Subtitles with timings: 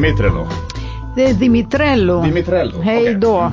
[0.00, 0.59] Dimitrello.
[1.14, 2.22] Det är Dimitrello.
[2.22, 3.52] Dimitrello, Hej då.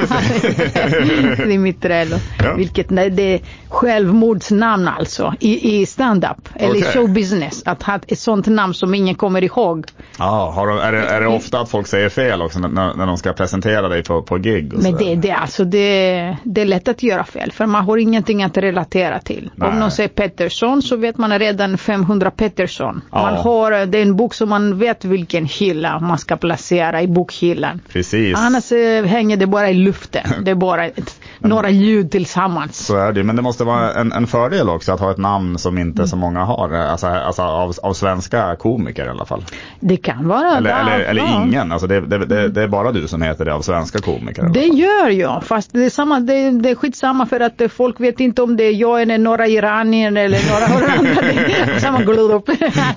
[0.00, 0.12] Just
[0.42, 1.44] det.
[1.48, 2.16] Dimitrello.
[2.44, 2.54] Ja.
[2.54, 6.92] Vilket nej, det är självmordsnamn alltså i, i stand-up eller i Okej.
[6.92, 7.62] showbusiness.
[7.66, 9.86] Att ha ett sånt namn som ingen kommer ihåg.
[10.18, 13.06] Ja, har de, är, det, är det ofta att folk säger fel också när, när
[13.06, 14.74] de ska presentera dig på, på gig?
[14.74, 17.96] Och Men det, det, alltså det, det är lätt att göra fel för man har
[17.96, 19.50] ingenting att relatera till.
[19.54, 19.68] Nej.
[19.68, 23.02] Om någon säger Pettersson så vet man redan 500 Pettersson.
[23.12, 23.22] Ja.
[23.22, 27.08] Man har, det är en bok som man vet vilken hylla man ska placera i
[27.08, 27.80] bokhyllan.
[27.92, 28.38] Precis.
[28.38, 30.26] Annars eh, hänger det bara i luften.
[30.42, 32.86] Det är bara ett, några ljud tillsammans.
[32.86, 35.58] Så är det Men det måste vara en, en fördel också att ha ett namn
[35.58, 36.72] som inte så många har.
[36.72, 39.44] Alltså, alltså av, av svenska komiker i alla fall.
[39.80, 41.72] Det kan vara Eller, eller, eller ingen.
[41.72, 44.48] Alltså det, det, det, det är bara du som heter det av svenska komiker.
[44.54, 48.00] Det gör jag, fast det är, samma, det, det är skitsamma för att eh, folk
[48.00, 51.30] vet inte om det är jag eller några iranier eller några holländare.
[51.74, 52.48] Är samma grupp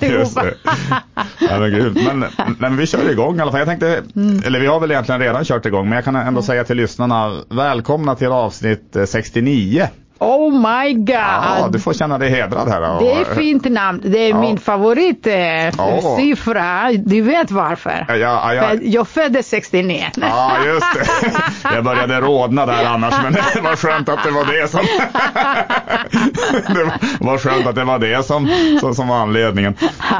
[0.01, 0.43] Just allihopa.
[1.39, 1.99] Ja, men, gud.
[2.05, 2.25] Men,
[2.59, 3.59] men vi kör igång i alla fall.
[3.59, 4.41] Jag tänkte, Mm.
[4.45, 7.41] eller vi har väl egentligen redan kört igång, men jag kan ändå säga till lyssnarna,
[7.49, 9.87] välkomna till avsnitt eh, 69.
[10.21, 11.09] Oh my god!
[11.15, 12.99] Ja, du får känna dig hedrad här.
[12.99, 14.01] Det är fint namn.
[14.05, 14.41] Det är Ja.
[14.41, 16.91] min favorit eh, siffra.
[17.05, 18.05] Du vet varför.
[18.07, 18.73] Ja, ja, ja.
[18.81, 20.05] Jag föddes 69.
[20.21, 21.31] Ja, just det.
[21.75, 24.79] Jag började rodna där annars, men det var skönt att det var det som...
[26.67, 26.83] Det
[27.25, 29.75] var- skönt att det var det som, som, som var anledningen.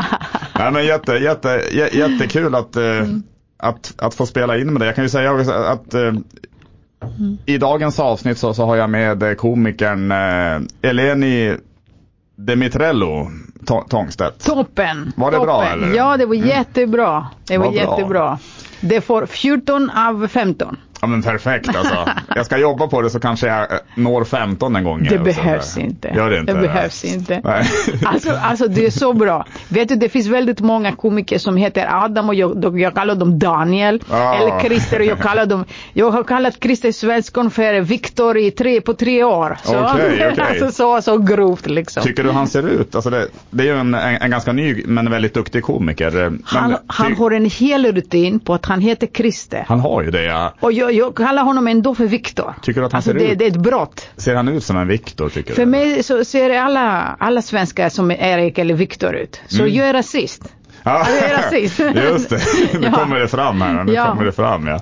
[0.60, 2.84] Nej, men jätte, jätte, jä- jättekul att, eh,
[3.60, 4.86] att, att få spela in med det.
[4.86, 6.14] Jag kan ju säga också att eh,
[7.46, 11.56] i dagens avsnitt så, så har jag med eh, komikern eh, Eleni
[12.36, 13.32] Dimitrello
[13.66, 14.46] Tå- Tångstedt.
[14.46, 15.12] Toppen!
[15.18, 15.48] Var det Toppen.
[15.48, 15.84] bra, eller?
[15.84, 15.96] Mm.
[15.96, 17.28] Ja, det var jättebra.
[17.48, 17.82] Det var Vad bra.
[17.84, 18.40] jättebra.
[18.82, 20.78] Det får 14 av 15.
[21.02, 22.10] Ja men perfekt alltså.
[22.36, 25.04] Jag ska jobba på det så kanske jag eh, når 15 en gång.
[25.04, 26.08] Det behövs inte.
[26.16, 26.54] Gör det inte?
[26.54, 27.42] Det behövs inte.
[27.44, 27.66] Nej.
[28.06, 29.46] Alltså, alltså det är så bra.
[29.68, 33.40] Vet du, det finns väldigt många komiker som heter Adam och jag, jag kallar dem
[33.40, 34.04] Daniel.
[34.10, 34.34] Ah.
[34.34, 38.82] Eller Christer och jag kallar dem, jag har kallat Christer Svensson för Viktor i tre,
[38.82, 39.58] på tre år.
[39.64, 40.44] Så, Okej, okej.
[40.50, 42.04] alltså så, så grovt liksom.
[42.04, 42.96] Tycker du han ser ut?
[42.96, 46.12] Alltså det, det är ju en, en, en ganska ny men väldigt duktig komiker.
[46.12, 49.66] Men Han, han har en hel rutin på att han heter Christer.
[49.68, 50.54] han har ju det ja.
[50.60, 52.54] Och jag, jag kallar honom ändå för Viktor.
[52.62, 53.40] Tycker du att han alltså ser det, ut?
[53.40, 54.08] det är ett brott.
[54.18, 55.72] Ser han ut som en Viktor tycker För du?
[55.72, 59.42] mig så ser alla, alla svenskar som Erik eller Viktor ut.
[59.48, 59.76] Så Mm.
[59.76, 60.54] jag är rasist.
[60.84, 61.80] Ja, jag är rasist.
[61.96, 62.42] Just det,
[62.80, 62.92] nu Ja.
[62.92, 63.84] kommer det fram här.
[63.84, 64.08] Nu Ja.
[64.08, 64.80] kommer det fram ja.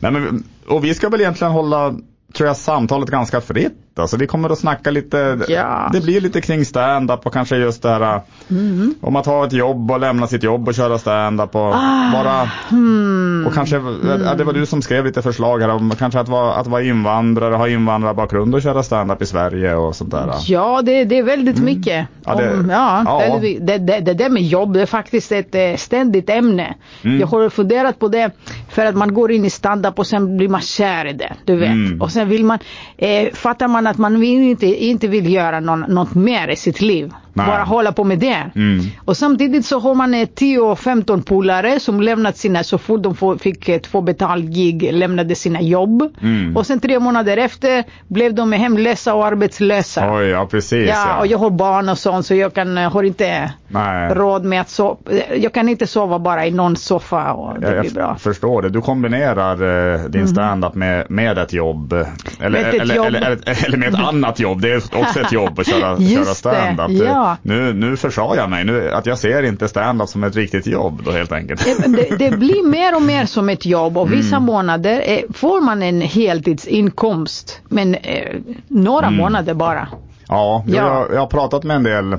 [0.00, 1.94] Nej, men, och vi ska väl egentligen hålla
[2.34, 3.72] tror jag samtalet ganska fritt.
[3.98, 5.90] Alltså vi kommer att snacka lite, Ja.
[5.92, 8.20] det blir lite kring stand-up och kanske just det här
[8.50, 8.94] Mm.
[9.00, 12.10] om att ha ett jobb och lämna sitt jobb och köra stand-up och Ah.
[12.14, 13.44] vara Hmm.
[13.46, 13.76] och kanske,
[14.24, 16.82] ja, det var du som skrev lite förslag här om kanske att vara, att vara
[16.82, 20.34] invandrare, ha invandrarbakgrund och köra stand-up i Sverige och sånt där.
[20.46, 21.92] Ja, det, det är väldigt mycket.
[21.94, 22.06] Mm.
[22.24, 23.38] Ja, det- Om, ja, ja.
[23.60, 26.74] Det, det, det där med jobb, det är faktiskt ett eh, ständigt ämne.
[27.02, 27.20] Mm.
[27.20, 28.30] Jag har funderat på det
[28.68, 31.32] för att man går in i stand-up och sen blir man kär i det.
[31.44, 31.68] Du vet.
[31.68, 32.02] Mm.
[32.02, 32.58] Och sen vill man,
[32.96, 36.80] eh, fattar man att man vill inte, inte vill göra någon, något mer i sitt
[36.80, 37.12] liv.
[37.38, 37.46] Nej.
[37.46, 38.50] Bara hålla på med det.
[38.54, 38.84] Mm.
[39.04, 43.02] Och samtidigt så har man eh, 10 och 15 polare som lämnat sina, så fort
[43.02, 46.02] de fick ett få betalt gig, lämnade sina jobb.
[46.22, 46.56] Mm.
[46.56, 50.12] Och sen tre månader efter blev de hemlösa och arbetslösa.
[50.12, 50.88] Oj, ja precis.
[50.88, 54.14] Ja, och jag har barn och sånt så jag kan, eh, har inte Nej.
[54.14, 54.96] råd med att sova.
[55.36, 58.02] Jag kan inte sova bara i någon soffa och det Jag, blir bra.
[58.02, 58.68] jag förstår det.
[58.68, 61.92] Du kombinerar eh, din stand-up med, med ett jobb.
[61.92, 62.50] Eller.
[62.50, 63.06] Med ett eller, jobb.
[63.06, 64.60] Eller, eller, eller med ett annat jobb.
[64.60, 66.90] Det är också ett jobb att köra, köra stand-up.
[66.90, 67.27] ja.
[67.42, 68.64] Nu, nu försade jag mig.
[68.64, 71.64] Nu, att jag ser inte stand-up som ett riktigt jobb då helt enkelt.
[71.86, 74.46] Det, det blir mer och mer som ett jobb och vissa Mm.
[74.46, 77.60] månader eh, får man en heltidsinkomst.
[77.68, 78.36] Men eh,
[78.68, 79.18] några Mm.
[79.18, 79.88] månader bara.
[80.28, 80.74] Ja, Ja.
[80.74, 82.16] Jag, jag har pratat med en del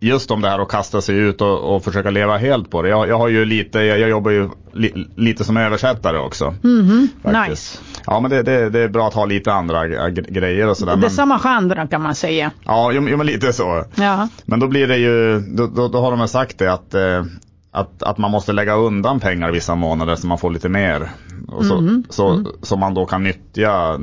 [0.00, 2.88] just om det här att kasta sig ut och, och försöka leva helt på det.
[2.88, 6.54] Jag, jag har ju lite, jag, jag jobbar ju li, lite som översättare också.
[6.62, 7.50] Mhm, faktiskt.
[7.50, 8.02] Nice.
[8.06, 10.92] Ja men det, det, det är bra att ha lite andra grejer och sådär.
[10.92, 12.50] Det är Men, samma genre kan man säga.
[12.64, 13.84] ja, jo, jo, men lite så.
[13.94, 14.28] Ja.
[14.44, 17.24] Men då blir det ju, då, då, då har de sagt det att, eh,
[17.70, 21.10] att, att man måste lägga undan pengar vissa månader så man får lite mer.
[21.48, 22.04] Och så, Mhm.
[22.08, 23.98] så, så man då kan nyttja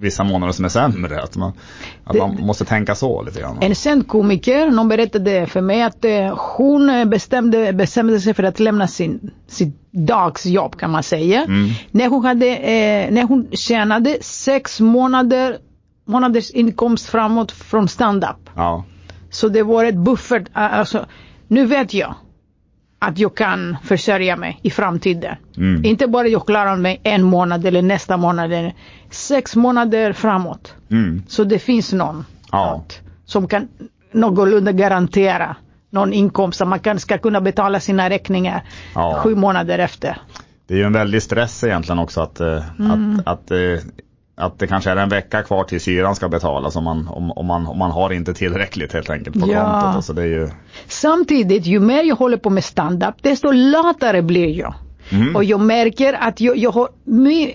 [0.00, 1.22] vissa månader som är sämre.
[1.22, 1.52] Att man,
[2.04, 3.58] att Det- man måste tänka så lite grann.
[3.60, 8.42] En känd komiker, någon berättade för mig att eh, hon eh, bestämde, bestämde sig för
[8.42, 11.44] att lämna sin, sitt dagsjobb kan man säga.
[11.44, 11.70] Mm.
[11.90, 15.58] När, hon hade, eh, när hon tjänade sex månader,
[16.06, 18.50] månaders inkomst framåt från stand-up.
[18.54, 18.84] Ja.
[19.30, 21.06] Så det var ett buffert, alltså
[21.48, 22.14] nu vet jag
[22.98, 25.36] att jag kan försörja mig i framtiden.
[25.56, 25.84] Mm.
[25.84, 28.74] Inte bara jag klarar mig en månad eller nästa månad, eller
[29.10, 30.74] sex månader framåt.
[30.90, 31.22] Mm.
[31.28, 32.70] Så det finns någon Ja.
[32.72, 33.68] något som kan
[34.12, 35.56] någorlunda garantera
[35.90, 38.62] någon inkomst så man kan, ska kunna betala sina räkningar
[38.94, 39.20] Ja.
[39.22, 40.16] sju månader efter.
[40.66, 43.20] Det är ju en väldig stress egentligen också att, eh, Mm.
[43.20, 43.58] att, att, eh,
[44.38, 47.46] att det kanske är en vecka kvar till hyran ska betalas om man, om, om,
[47.46, 49.62] man, om man har inte tillräckligt helt enkelt på Ja.
[49.62, 49.96] kontot.
[49.96, 50.48] Alltså det är ju,
[50.88, 54.74] Samtidigt, ju mer jag håller på med stand-up, desto latare blir jag.
[55.10, 55.36] Mm.
[55.36, 57.54] Och jag märker att jag, jag har mi,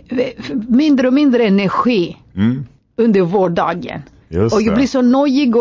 [0.68, 2.66] mindre och mindre energi mm,
[2.98, 4.02] under vårdagen.
[4.30, 4.76] just Och jag det.
[4.76, 5.54] blir så nojig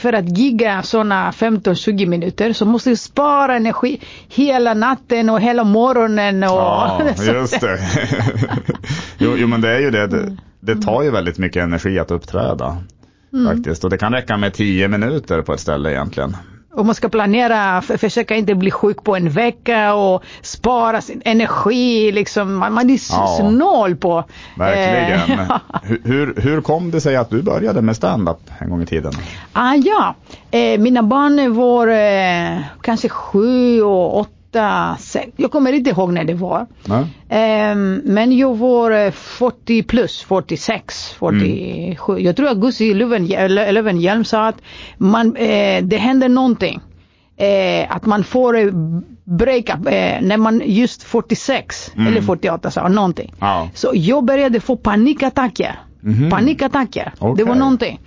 [0.00, 5.64] för att gigga sådana 15-20 minuter så måste jag spara energi hela natten och hela
[5.64, 6.42] morgonen.
[6.42, 7.00] Och Ja,
[7.34, 7.78] just det.
[9.18, 10.36] jo, jo, men det är ju det.
[10.62, 10.80] Mm.
[10.80, 12.76] Det, tar ju väldigt mycket energi att uppträda.
[13.32, 13.56] Mm.
[13.56, 13.84] Faktiskt.
[13.84, 16.36] Och det kan räcka med 10 minuter på ett ställe egentligen.
[16.72, 22.12] Och man ska planera, försöka inte bli sjuk på en vecka och spara sin energi.
[22.12, 22.54] Liksom.
[22.54, 23.36] Man, man är Ja.
[23.40, 24.24] snål på...
[24.56, 25.40] Verkligen.
[25.40, 25.56] Eh,
[26.04, 29.12] hur, hur kom det sig att du började med stand-up en gång i tiden?
[29.52, 30.14] ah, ja,
[30.50, 34.30] eh, mina barn var eh, kanske sju och åtta,
[34.98, 35.32] sex.
[35.36, 36.66] Jag kommer inte ihåg när det var.
[37.28, 42.18] Ehm, men jag var eh, 40 plus, 46, 47.
[42.18, 44.62] Jag tror att Gussi Löwenhjelm sa att
[44.98, 46.80] man, eh, det händer någonting.
[47.36, 48.66] Eh, att man får eh,
[49.24, 53.34] breakup eh, när man just 46 eller 48 sa någonting.
[53.40, 53.68] Ja.
[53.74, 55.78] Så jag började få panikattacker.
[56.30, 57.12] Panikattacker.
[57.20, 57.44] Det Okej.
[57.44, 58.00] var någonting.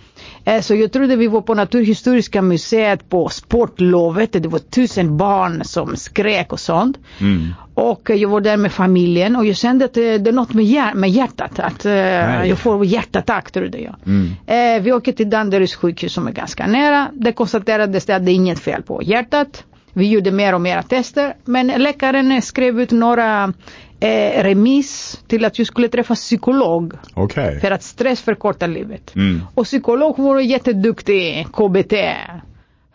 [0.45, 4.31] Eh, Så jag trodde vi var på Naturhistoriska museet på sportlovet.
[4.33, 6.97] Det var tusen barn som skrek och sånt.
[7.21, 7.53] Mm.
[7.73, 10.53] Och eh, jag var där med familjen och jag kände att eh, det är något
[10.53, 11.59] med, hjär- med hjärtat.
[11.59, 11.93] Att eh,
[12.45, 13.95] jag får hjärtattack trodde jag.
[14.05, 14.83] Mm.
[14.83, 17.07] Vi åker till Danderyds sjukhus som är ganska nära.
[17.13, 19.63] Det konstaterades att det är inget fel på hjärtat.
[19.95, 21.33] Vi gjorde mer och mer tester.
[21.45, 23.53] Men läkaren skrev ut några
[24.03, 26.93] eh, remiss till att jag skulle träffa psykolog.
[27.13, 27.59] Okej.
[27.59, 29.15] För att stress förkortar livet.
[29.15, 29.41] Mm.
[29.55, 31.93] Och psykolog var jätteduktig, KBT.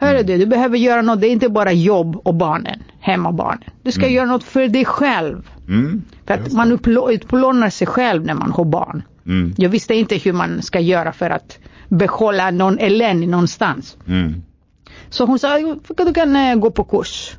[0.00, 3.70] Hörru du, du behöver göra något, det är inte bara jobb och barnen, hemmabarnen.
[3.82, 5.50] Du ska göra något för dig själv.
[5.68, 6.02] Mm.
[6.26, 6.72] För att man
[7.10, 9.02] utplånar sig själv när man har barn.
[9.26, 9.54] Mm.
[9.56, 11.58] Jag visste inte hur man ska göra för att
[11.88, 13.96] behålla någon elände någonstans.
[14.06, 14.42] Mm.
[15.10, 15.58] Så hon sa,
[15.96, 17.36] du kan eh, gå på kurs.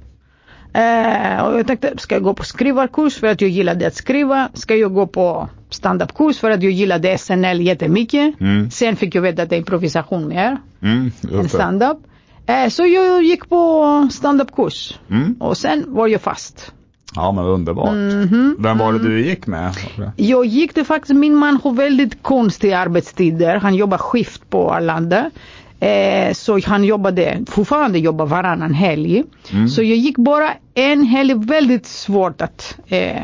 [0.74, 4.50] Eh, och jag tänkte, ska jag gå på skrivarkurs för att jag gillade att skriva?
[4.54, 8.40] Ska jag gå på standupkurs för att jag gillade SNL jättemycket?
[8.42, 8.72] Mm.
[8.72, 11.12] Sen fick jag veta att det är improvisation mer Mm.
[11.34, 11.98] än standup.
[12.46, 15.00] Eh, så jag gick på standupkurs.
[15.10, 15.36] Mm.
[15.40, 16.74] Och sen var jag fast.
[17.16, 17.90] Ja men underbart.
[17.94, 18.56] Mhm.
[18.60, 19.72] Vem var det du gick med?
[20.16, 23.56] Jag gick det faktiskt, min man har väldigt konstiga arbetstider.
[23.56, 25.32] Han jobbar skift på Arlanda.
[25.80, 29.24] Eh, så han jobbade, fortfarande jobbar varannan helg.
[29.70, 33.22] Så jag gick bara en helg, väldigt svårt att eh,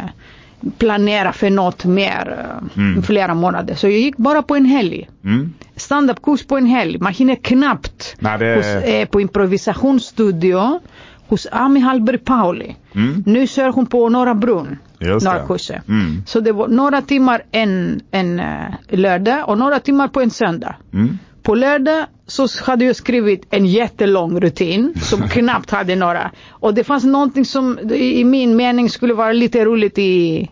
[0.77, 2.45] planera för något mer,
[2.77, 3.75] eh, flera månader.
[3.75, 5.09] Så jag gick bara på en helg.
[5.23, 5.53] Mm.
[5.75, 10.79] Standupkurs på en helg, man hinner knappt Nej, det- hos, eh, på improvisationsstudio
[11.27, 12.75] hos Ami Hallberg Pauli.
[12.95, 13.23] Mm.
[13.25, 15.47] Nu kör hon på Norra Brunn, Just några det.
[15.47, 15.81] kurser.
[15.87, 16.23] Mm.
[16.25, 18.45] Så det var några timmar en, en eh,
[18.89, 20.75] lördag och några timmar på en söndag.
[20.93, 21.17] Mm.
[21.45, 26.31] På lördag så hade jag skrivit en jättelång rutin som knappt hade några.
[26.49, 30.49] Och det fanns någonting som i min mening skulle vara lite roligt i...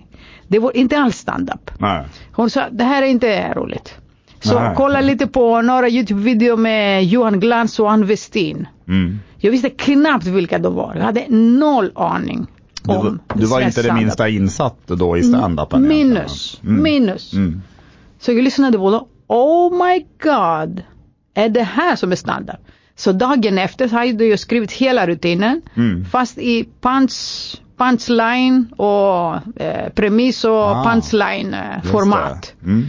[0.48, 1.72] Det var inte alls stand-up.
[2.33, 3.95] Hon sa, det här är inte roligt.
[4.40, 4.73] Så Nej.
[4.78, 8.68] kolla lite på några Youtube-videor med Johan Glans och Ann Westin.
[8.88, 9.19] Mm.
[9.38, 10.95] Jag visste knappt vilka de var.
[10.95, 12.47] Jag hade noll aning
[12.83, 15.88] Du, om du var inte det minsta insatt då i standupen?
[15.88, 16.83] Minus, Mm.
[16.83, 17.33] minus.
[17.33, 17.62] Mm.
[18.19, 19.00] Så jag lyssnade på det.
[19.27, 20.83] Oh my god.
[21.35, 22.57] Är det här som är standard?
[22.95, 25.61] Så dagen efter hade jag skrivit hela rutinen.
[25.75, 26.06] Mm.
[26.06, 32.53] Fast i punch, punchline och eh, premiss och Ah, punchline eh, format.
[32.59, 32.65] det.
[32.65, 32.85] Mm.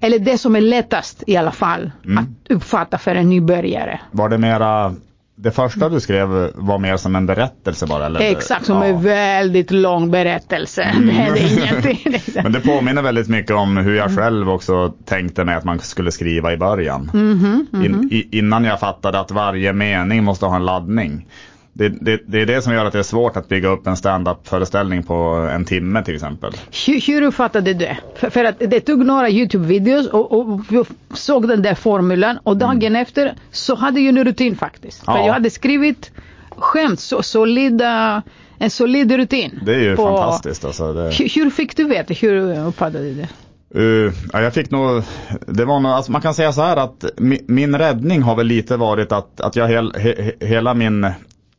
[0.00, 4.00] Eller det som är lättast i alla fall att uppfatta för en nybörjare.
[4.10, 4.94] Var det mera,
[5.42, 8.06] det första du skrev var mer som en berättelse bara?
[8.06, 8.20] Eller?
[8.20, 8.84] Exakt, som Ja.
[8.84, 10.94] en väldigt lång berättelse.
[11.06, 12.20] Det är ingenting.
[12.42, 16.12] Men det påminner väldigt mycket om hur jag själv också tänkte mig att man skulle
[16.12, 17.10] skriva i början.
[17.14, 21.26] Mhm, In, i, innan jag fattade att varje mening måste ha en laddning.
[21.72, 23.96] Det, det, det är det som gör att det är svårt att bygga upp en
[23.96, 25.14] stand-up föreställning på
[25.52, 26.52] en timme till exempel.
[26.86, 27.98] Hur, hur uppfattade du det?
[28.14, 30.84] För, för att det tog några Youtube-videos och, och vi
[31.14, 35.04] såg den där formulan och dagen efter så hade jag en rutin faktiskt.
[35.04, 35.26] För Ja.
[35.26, 36.10] jag hade skrivit
[36.56, 38.22] skämt, så solida,
[38.58, 39.60] en solid rutin.
[39.66, 40.92] Det är ju på- fantastiskt alltså.
[40.92, 42.14] Det, Hur, hur fick du veta?
[42.14, 43.28] Hur uppfattade du det?
[43.76, 45.02] Uh, ja, jag fick nog,
[45.46, 48.46] det var nog, alltså man kan säga så här att mi, min räddning har väl
[48.46, 51.06] lite varit att, att jag hel, he, he, hela min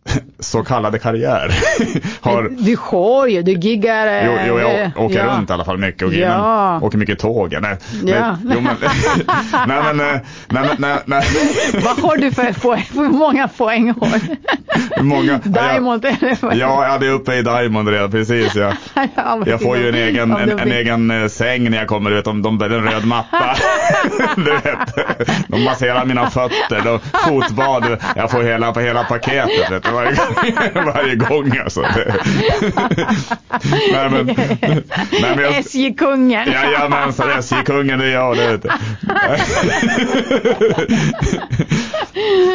[0.40, 1.52] så kallade karriär.
[2.22, 4.24] har, Du har ju, du giggar.
[4.26, 5.26] jo, jo, jag eh, åker ja.
[5.38, 6.80] runt i alla fall mycket och Ja.
[6.82, 7.58] åker mycket tåg.
[7.62, 8.38] Nej, Ja.
[8.44, 8.76] men, jo, men,
[9.68, 11.24] nej, men, eh, nej, men, nej, nej.
[11.84, 12.86] Vad har du för poäng?
[12.94, 14.36] Hur många poäng har du?
[14.96, 15.38] Hur många?
[15.44, 16.56] Diamond eller vad?
[16.56, 18.56] Ja, ja, det är uppe i Diamond redan, precis.
[18.56, 18.74] Ja.
[19.16, 22.10] Ja, Jag får ju en det- egen, en, en egen eh, säng när jag kommer,
[22.10, 23.56] du vet, om de, en röd matta.
[24.36, 24.96] du vet,
[25.48, 31.16] de masserar mina fötter, de, fotbad, jag får hela, hela paketet vet varje, gång- varje
[31.16, 31.82] gång alltså.
[33.92, 34.84] Nej, men, nej,
[35.36, 36.52] men jag, SJ-kungen.
[36.52, 38.66] Jajamensan, SJ-kungen det är jag det vet.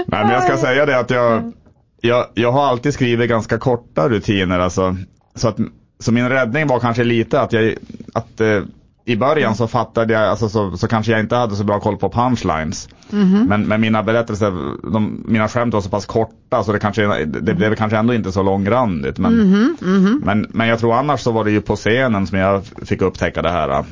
[0.06, 1.52] Nej men jag ska säga det att jag,
[2.00, 4.96] jag, jag har alltid skrivit ganska korta rutiner alltså.
[5.34, 5.56] Så, att,
[5.98, 7.74] så min räddning var kanske lite att jag,
[8.14, 8.62] att eh,
[9.08, 11.96] i början så fattade jag, alltså så, så kanske jag inte hade så bra koll
[11.96, 12.88] på punchlines.
[13.48, 14.52] Men, men mina berättelser,
[14.92, 18.32] de, mina skämt var så pass korta så det kanske, det blev kanske ändå inte
[18.32, 19.18] så långrandigt.
[19.18, 19.76] Men,
[20.24, 23.42] men, men jag tror annars så var det ju på scenen som jag fick upptäcka
[23.42, 23.84] det här.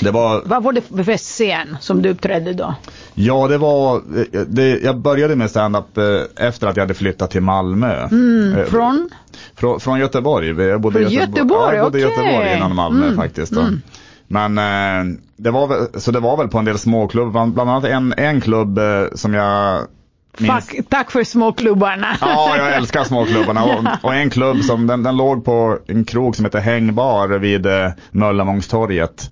[0.00, 2.74] Det var, Vad var det för scen som du uppträdde då?
[3.14, 4.02] Ja, det var,
[4.46, 8.02] det, jag började med stand-up eh, efter att jag hade flyttat till Malmö.
[8.02, 9.10] Eh, Från?
[9.54, 10.48] Från, från Göteborg.
[10.62, 12.24] Jag bodde i Från Göteborg, Göteborg, ja, jag bodde i okej.
[12.24, 13.52] Göteborg innan Malmö Mm, faktiskt.
[14.32, 17.84] Men eh, det var väl, så det var väl på en del småklubbar, bland, annat
[17.84, 19.86] en, en klubb eh, som jag
[20.38, 20.68] minns.
[20.68, 22.16] Fuck, tack för småklubbarna.
[22.20, 23.64] Ja, jag älskar småklubbarna.
[23.64, 27.66] Och, och en klubb som, den, den låg på en krog som heter Hängbar vid
[27.66, 29.30] eh, Möllamångstorget.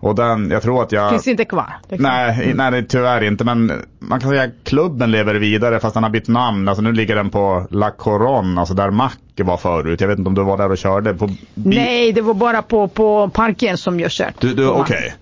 [0.00, 1.10] Och den, jag tror att jag...
[1.10, 1.76] Finns inte kvar.
[1.88, 2.02] liksom.
[2.02, 3.72] Nej, nej tyvärr inte men
[4.08, 6.68] man kan säga att klubben lever vidare fast den har bytt namn.
[6.68, 9.10] Alltså nu ligger den på La Coron, alltså där Mac
[9.44, 10.00] var förut.
[10.00, 11.14] Jag vet inte om du var där och körde.
[11.14, 14.34] På Nej, det var bara på, på parken som jag kört.
[14.38, 15.14] Du, du okej,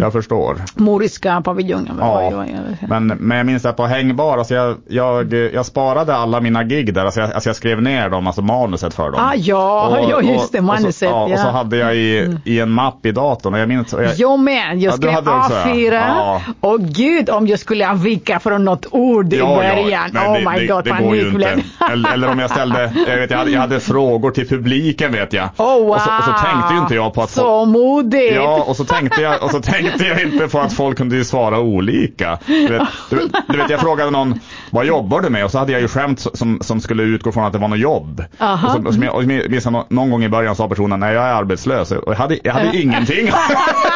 [0.00, 0.56] jag förstår.
[0.74, 1.96] Moriska paviljongen.
[1.98, 2.44] Ja.
[2.88, 6.94] Men, men jag minns det på hängbar, alltså jag, jag, jag sparade alla mina gig
[6.94, 9.20] där, alltså jag, alltså jag skrev ner dem, alltså manuset för dem.
[9.20, 10.94] Ah, ja, ja, just det, och, manuset.
[10.94, 11.50] så, ja, och så ja.
[11.50, 13.92] hade jag i, i en mapp i datorn och jag minns...
[13.92, 14.78] och Jag, Jag med.
[14.78, 15.48] Jag Ja, skrev ja.
[15.50, 15.92] A4.
[15.92, 16.42] Ja.
[16.60, 20.10] Och gud om jag skulle avvika från något ord i början.
[20.12, 21.62] nej, oh det, my det, god, det går ju inte.
[21.92, 25.32] Eller, eller om jag ställde, jag, vet, jag, hade, jag hade frågor till publiken vet
[25.32, 25.48] jag.
[25.56, 25.90] Oh wow.
[25.90, 28.34] och, så, och så tänkte ju inte jag på att folk, Så modigt.
[28.34, 31.24] Ja, och så, tänkte jag, och så tänkte jag inte på att folk kunde ju
[31.24, 32.38] svara olika.
[32.46, 35.44] Du vet, du, du vet, jag frågade någon, vad jobbar du med?
[35.44, 37.78] Och så hade jag ju skämt som, som skulle utgå från att det var något
[37.78, 38.24] jobb.
[38.38, 38.66] Aha.
[38.66, 39.24] Och, så, och, som jag, och
[39.72, 41.92] nå- någon gång i början sa personen, nej jag är arbetslös.
[41.92, 43.26] Och jag hade, jag hade ingenting,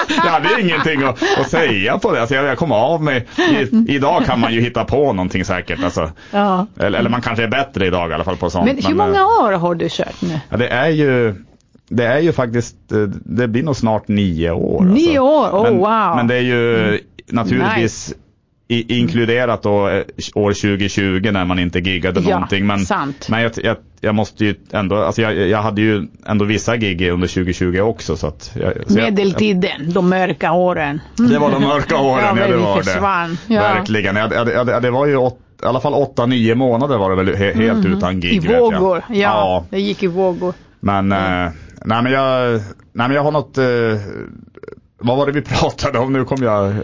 [0.09, 2.21] jag hade ingenting att, att säga på det.
[2.21, 3.27] Alltså jag, jag kom av mig.
[3.39, 5.85] I, idag kan man ju hitta på någonting säkert.
[5.85, 6.11] Alltså.
[6.31, 6.67] Ja.
[6.79, 8.65] Eller, eller man kanske är bättre idag i alla fall på sånt.
[8.65, 10.41] Men hur eh, många år har du kört nu?
[10.51, 11.35] Ja, det är ju
[11.89, 14.83] det är ju faktiskt, eh, det blir nog snart nio år.
[14.83, 15.49] Nio år?
[15.49, 16.17] Oh, men, wow.
[16.17, 18.15] Men det är ju naturligtvis
[18.69, 20.03] i, inkluderat då eh,
[20.35, 22.67] år 2020 när man inte giggade Ja, någonting.
[22.67, 23.27] Men, sant.
[23.31, 27.09] men jag, jag, jag måste ju ändå, alltså jag, jag hade ju ändå vissa gig
[27.11, 28.17] under 2020 också.
[28.17, 31.01] Så att jag, så jag, Medeltiden, de mörka åren.
[31.31, 33.39] det var de mörka åren, Ja, ja, det var försvann.
[33.47, 33.55] det.
[33.55, 33.61] Ja.
[33.61, 34.17] Verkligen.
[34.17, 37.17] Ja, det, det, det var ju åt, i alla fall åtta, nio månader var det
[37.25, 38.45] väl he, helt utan gig.
[38.45, 38.61] I jag.
[38.61, 39.03] vågor.
[39.11, 40.55] Ja, det gick i vågor.
[40.81, 41.19] Men, eh,
[41.85, 42.53] nej men jag,
[42.93, 43.65] nej men jag har något, eh,
[44.99, 46.13] vad var det vi pratade om?
[46.13, 46.75] Nu kom jag,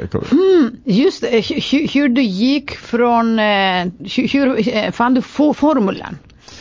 [0.84, 3.86] Just det, hur, hur du gick från, eh,
[4.32, 6.18] hur, eh, fann du formulan?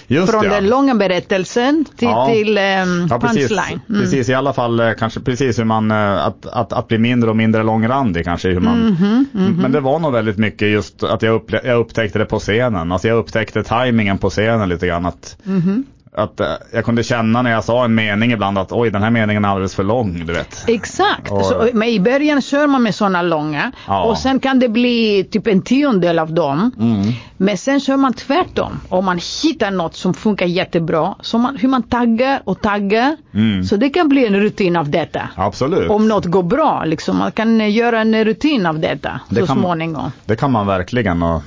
[0.08, 0.50] just Från det.
[0.50, 2.28] den långa berättelsen till, Ja.
[2.34, 3.80] till ehm, Ja, precis, punchline.
[3.90, 4.02] Mm.
[4.02, 7.30] precis, i alla fall eh, kanske precis hur man, eh, att, att, att bli mindre
[7.30, 9.26] och mindre långrandig kanske hur man, Mhm,
[9.62, 12.92] men det var nog väldigt mycket just att jag, upple- jag upptäckte det på scenen,
[12.92, 15.84] alltså jag upptäckte tajmingen på scenen lite grann att, Mhm.
[16.16, 19.10] Att eh, jag kunde känna när jag sa en mening ibland att oj den här
[19.10, 20.64] meningen är alldeles för lång, du vet.
[20.68, 24.04] Exakt, Och- så, men i början kör man med sådana långa Ja.
[24.04, 26.72] och sen kan det bli typ en tiondel av dem.
[26.80, 27.12] Mm.
[27.38, 31.16] Men sen kör man tvärtom och man hittar något som funkar jättebra.
[31.22, 33.18] Så man, hur man taggar och taggar.
[33.34, 33.64] Mm.
[33.64, 35.30] Så det kan bli en rutin av detta.
[35.36, 35.90] Absolut.
[35.90, 37.18] Om något går bra, liksom.
[37.18, 40.12] man kan eh, göra en rutin av detta Det så kan- småningom.
[40.26, 41.24] Det kan man verkligen.
[41.24, 41.42] Och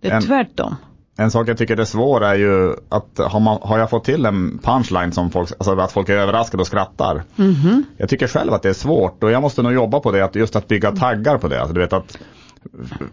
[0.00, 0.76] Det är en, tvärtom.
[1.20, 4.26] En sak jag tycker är svår är ju att har, man, har jag fått till
[4.26, 7.22] en punchline som folk, alltså att folk är överraskade och skrattar.
[7.36, 7.84] Mhm.
[7.96, 10.34] Jag tycker själv att det är svårt och jag måste nog jobba på det, att
[10.34, 11.60] just att bygga taggar på det.
[11.60, 12.18] Alltså, du vet att,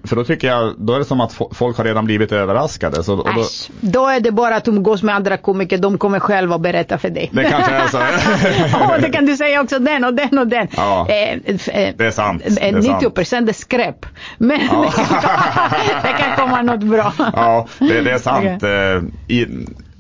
[0.04, 3.04] för då tycker jag, då är det som att fo- folk har redan blivit överraskade.
[3.04, 6.20] Så, och då, Äsch, då är det bara att umgås med andra komiker, de kommer
[6.20, 7.30] själva berätta för dig.
[7.34, 7.98] det kanske är så.
[8.82, 10.68] Åh, det kan du säga också den och den och den.
[10.78, 11.08] Ja.
[11.10, 14.06] Eh, eh, Det är sant, eh, det är 90 procent är skräp.
[14.38, 14.94] Men Ja.
[16.04, 17.14] det kan komma något bra.
[17.18, 18.64] ja, det, det är sant.
[18.64, 19.48] Eh, I,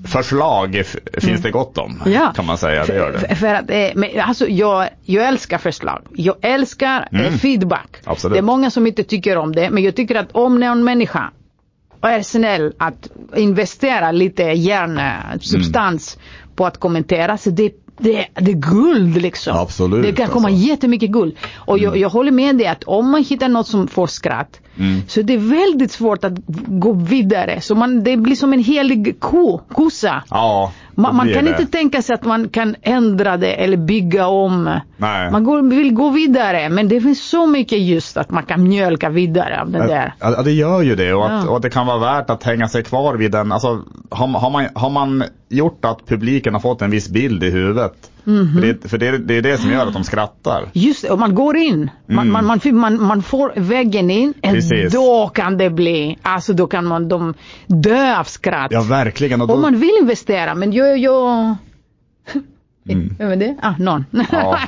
[0.05, 0.83] förslag
[1.17, 2.33] finns det gott om, Ja.
[2.35, 2.85] kan man säga.
[2.85, 3.19] Det gör det.
[3.19, 6.01] För, för att, eh, men, alltså, jag, jag älskar förslag.
[6.13, 7.37] Jag älskar eh, Mm.
[7.39, 7.97] feedback.
[8.03, 8.33] Absolut.
[8.35, 9.69] Det är många som inte tycker om det.
[9.69, 11.31] Men jag tycker att om någon människa
[12.01, 14.43] är snäll att investera lite
[15.19, 16.17] hjärnsubstans
[16.55, 17.37] på att kommentera.
[17.37, 19.57] Så det, det, det är guld liksom.
[19.57, 20.67] Absolut, Det kan komma alltså.
[20.67, 21.35] jättemycket guld.
[21.55, 24.59] Och jag, jag håller med dig att om man hittar något som får skratt
[25.07, 26.33] så det är väldigt svårt att
[26.67, 27.61] gå vidare.
[27.61, 30.23] Så man, det blir som en helig ko, kossa.
[30.29, 31.51] Ja, Man, man kan det.
[31.51, 34.79] inte tänka sig att man kan ändra det eller bygga om.
[34.97, 35.31] Nej.
[35.31, 39.09] Man går, vill gå vidare men det finns så mycket just att man kan mjölka
[39.09, 40.13] vidare av det där.
[40.19, 41.49] Ja, ja, det gör ju det och, att, Ja.
[41.49, 43.51] och att det kan vara värt att hänga sig kvar vid den.
[43.51, 47.49] Alltså, har, har, man, har man gjort att publiken har fått en viss bild i
[47.51, 47.93] huvudet.
[48.25, 48.53] Mhm.
[48.53, 50.69] För, det, för det, det är det som gör att de skrattar.
[50.73, 51.89] Just det, och man går in.
[52.05, 54.33] Man, man, man, man, man får väggen in.
[54.41, 54.55] Mm.
[54.55, 54.93] Precis.
[54.93, 57.33] Då kan det bli, alltså då kan man de
[57.67, 58.71] dö av skratt.
[58.71, 59.41] Ja, verkligen.
[59.41, 61.55] Och då, Om man vill investera men jag, jag...
[62.83, 63.55] Vem är det?
[63.61, 64.05] Ah, någon.
[64.13, 64.25] Mm.
[64.31, 64.59] Ja,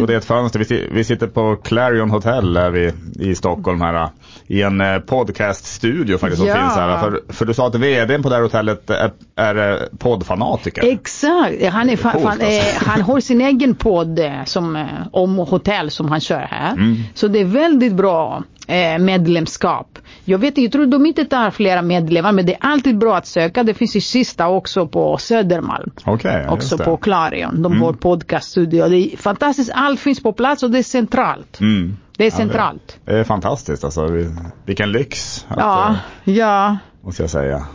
[0.00, 0.90] och det är ett fönster.
[0.92, 4.08] Vi sitter på Clarion Hotel här i, i Stockholm här.
[4.46, 6.54] I en eh, podcaststudio faktiskt som Ja.
[6.54, 7.00] finns här.
[7.00, 10.92] För, för du sa att vdn på det här hotellet är, är eh, poddfanatiker.
[10.92, 12.46] Exakt, han, är, fan, alltså.
[12.46, 16.72] eh, han har sin egen podd eh, som, om hotell som han kör här.
[16.72, 16.96] Mm.
[17.14, 19.98] Så det är väldigt bra eh, medlemskap.
[20.24, 23.16] Jag vet inte, jag tror de inte tar flera medlemmar men det är alltid bra
[23.16, 23.62] att söka.
[23.62, 25.90] Det finns ju sista också på Södermalm.
[26.04, 27.62] Ja, också på Clarion.
[27.62, 28.88] De har podcaststudio.
[28.88, 31.60] Det är fantastiskt, allt finns på plats och det är centralt.
[31.60, 31.96] Mm.
[32.16, 32.98] Det är Ja, centralt.
[33.04, 34.06] Det är fantastiskt alltså.
[34.06, 34.34] Vi-
[34.66, 35.44] Vilken lyx.
[35.48, 36.76] Att, Ja, eh, ja.
[37.04, 37.66] Måste jag säga.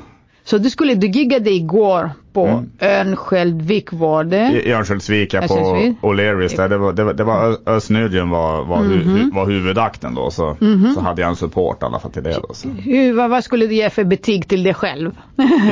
[0.43, 2.69] Så du skulle, du giggade igår på Mm.
[2.79, 4.51] Örnsköldsvik var det?
[4.65, 5.53] I Örnsköldsvik, ja, på.
[6.01, 6.69] O'Learys där.
[6.69, 8.91] Det var, det var, det var Özz Nujen var, var, Mhm.
[9.09, 10.31] hu, var huvudakten då.
[10.31, 10.57] Så,
[10.95, 12.53] så hade jag en support i alla fall till det då.
[12.53, 12.69] Så.
[12.69, 15.11] Hur, vad, vad skulle du ge för betyg till dig själv?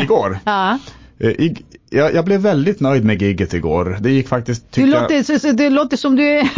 [0.01, 0.39] Igår.
[0.45, 0.79] ja.
[1.19, 3.97] eh, I, jag, jag blev väldigt nöjd med gigget igår.
[3.99, 6.49] Det gick faktiskt, jag, låter, så, så, det låter som du är...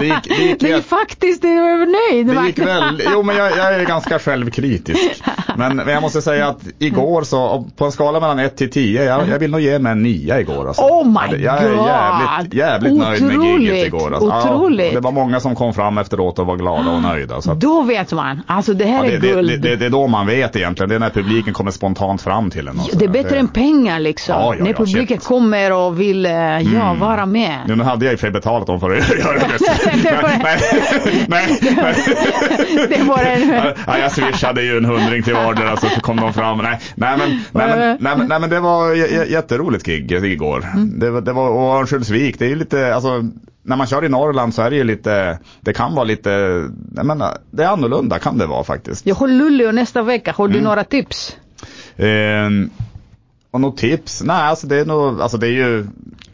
[0.00, 2.26] Det gick- det gick är jätte- faktiskt du är nöjd.
[2.36, 5.22] det gick väl, jo men jag, jag är ganska självkritisk.
[5.56, 9.04] Men, men jag måste säga att igår så, på en skala mellan 1 till 10,
[9.04, 10.68] jag, jag vill nog ge mig en 9 igår.
[10.68, 10.82] Alltså.
[10.82, 11.86] Oh my det- Jag är God.
[11.86, 14.14] jävligt, jävligt nöjd med gigget igår.
[14.14, 14.50] Alltså.
[14.50, 14.86] otroligt.
[14.86, 17.40] Ja, det var många som kom fram efteråt och var glada och nöjda.
[17.40, 18.40] Så att, Då vet man.
[18.46, 19.48] Alltså det här ja, det, är det, guld.
[19.50, 20.88] det, det, det är då man vet egentligen.
[20.88, 22.80] Det är när publiken kommer spontant fram till en.
[22.92, 24.34] det är bättre än pengar liksom.
[24.34, 25.06] Ja, ja, ja, publiken.
[25.16, 25.20] Mm.
[25.20, 26.32] kommer och vill eh,
[26.74, 27.58] ja, vara med.
[27.66, 29.58] Nu, nu hade jag i och för sig betalat dem för att göra det.
[30.42, 30.60] Nej,
[31.28, 31.94] nej, nej.
[32.88, 33.72] Det var en...
[33.86, 36.58] Ja, jag swishade ju en hundring till vardera så kom de fram.
[36.58, 38.94] Nej, nej, men, nej, men, nej, men, nej men det var
[39.30, 40.64] jätteroligt gig igår.
[40.74, 40.98] Mm.
[40.98, 43.24] Det, var- det var, och Örnsköldsvik, det är ju lite, alltså
[43.62, 46.30] när man kör i Norrland så är det ju lite, det kan vara lite,
[46.96, 49.06] jag menar, det är annorlunda kan det vara faktiskt.
[49.06, 50.32] Jag har Luleå nästa vecka.
[50.36, 50.58] Har Mm.
[50.58, 51.36] du några tips?
[51.96, 52.70] Ehm,
[53.50, 54.22] och något tips?
[54.22, 55.86] Nej, alltså det är nog, alltså det är ju,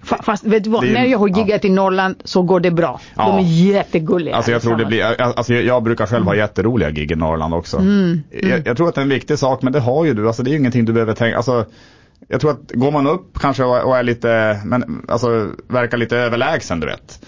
[0.04, 1.36] Fa- Fast vet du vad, ju- när jag har ja.
[1.38, 3.00] giggat i Norrland så går det bra.
[3.16, 3.26] Ja.
[3.26, 4.36] De är jättegulliga.
[4.36, 7.82] Alltså jag tror det blir, alltså jag, brukar själv ha jätteroliga gig i Norrland också.
[8.30, 10.42] Jag, jag tror att det är en viktig sak, men det har ju du, alltså
[10.42, 11.64] det är ju ingenting du behöver tänka, alltså
[12.28, 16.16] jag tror att går man upp kanske och, och är lite, men alltså verkar lite
[16.16, 17.20] överlägsen du vet.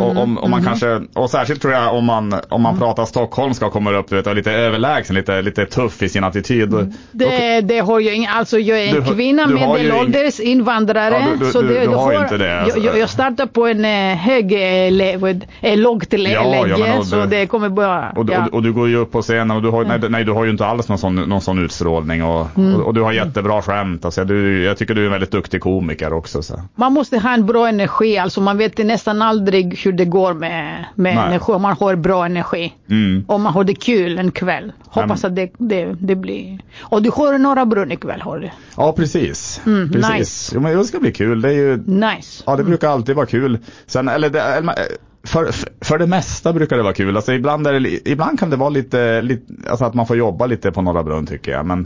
[0.00, 3.66] och, om, om man kanske, och särskilt tror jag om man, om man pratar stockholmska
[3.66, 6.68] och kommer upp du vet, och är lite överlägsen, lite, lite tuff i sin attityd.
[6.68, 9.56] då- då- Det, det har jag ingen, alltså jag är en Du har- kvinna du
[9.56, 11.14] har medelålders invandrare.
[11.14, 12.78] Ja, du- du- så det, du det har ju inte det, alltså.
[12.78, 16.98] Jag, jag, startar på en eh, hög, eh, eh, lågt lä- Ja, ja, läge men
[16.98, 18.10] och så det kommer bara...
[18.16, 18.46] Och, ja.
[18.46, 20.44] och, och du går ju upp på scenen och du har, nej, nej, du har
[20.44, 22.74] ju inte alls någon sån, någon sån utstrålning och, Mm.
[22.74, 24.04] och, och du har jättebra skämt.
[24.04, 26.42] Alltså, du, jag tycker du är en väldigt duktig komiker också.
[26.42, 26.60] Så.
[26.74, 30.84] Man måste ha en bra energi, alltså man vet nästan aldrig hur det går med,
[30.94, 31.26] med Nej.
[31.26, 32.72] energi om man har bra energi.
[32.90, 33.24] Mm.
[33.28, 34.72] Om man har det kul en kväll.
[34.84, 36.58] Hoppas att det, det, det blir...
[36.80, 38.50] Och du har Norra Brunn ikväll har du.
[38.76, 39.60] Ja, precis.
[39.66, 40.10] Mm, precis.
[40.10, 40.52] nice.
[40.54, 41.40] Jo, men det ska bli kul.
[41.40, 42.42] Det är ju, Nice.
[42.46, 43.58] ja, det brukar alltid vara kul.
[43.86, 44.74] Sen, eller det, eller,
[45.24, 45.50] för,
[45.84, 47.16] för det mesta brukar det vara kul.
[47.16, 50.72] Alltså, ibland, det, ibland kan det vara lite, lite alltså att man får jobba lite
[50.72, 51.66] på Norra Brunn tycker jag.
[51.66, 51.82] Men,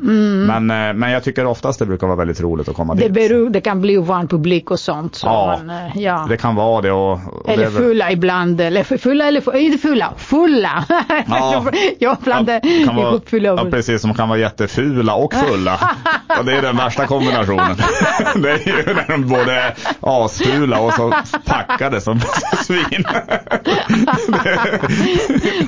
[0.46, 3.02] men, eh, men jag tycker oftast det brukar vara väldigt roligt att komma Mm.
[3.12, 3.28] Det, dit.
[3.30, 5.14] beror, det kan bli ovan publik och sånt.
[5.14, 6.26] Så Ja, man, eh, ja.
[6.28, 6.92] Det kan vara det.
[6.92, 8.60] Och, och det Eller väl- fulla ibland.
[8.60, 10.84] Eller fulla eller inte fulla, fulla.
[11.28, 11.64] Ja.
[11.98, 15.34] jag blandar Ja, kan vara, ihop fulla och ja, precis, som kan vara jättefula och
[15.34, 15.96] fulla.
[16.38, 17.76] och det är den värsta kombinationen.
[18.42, 22.20] det är ju när de både är asfula och så packade som
[22.64, 23.04] svin.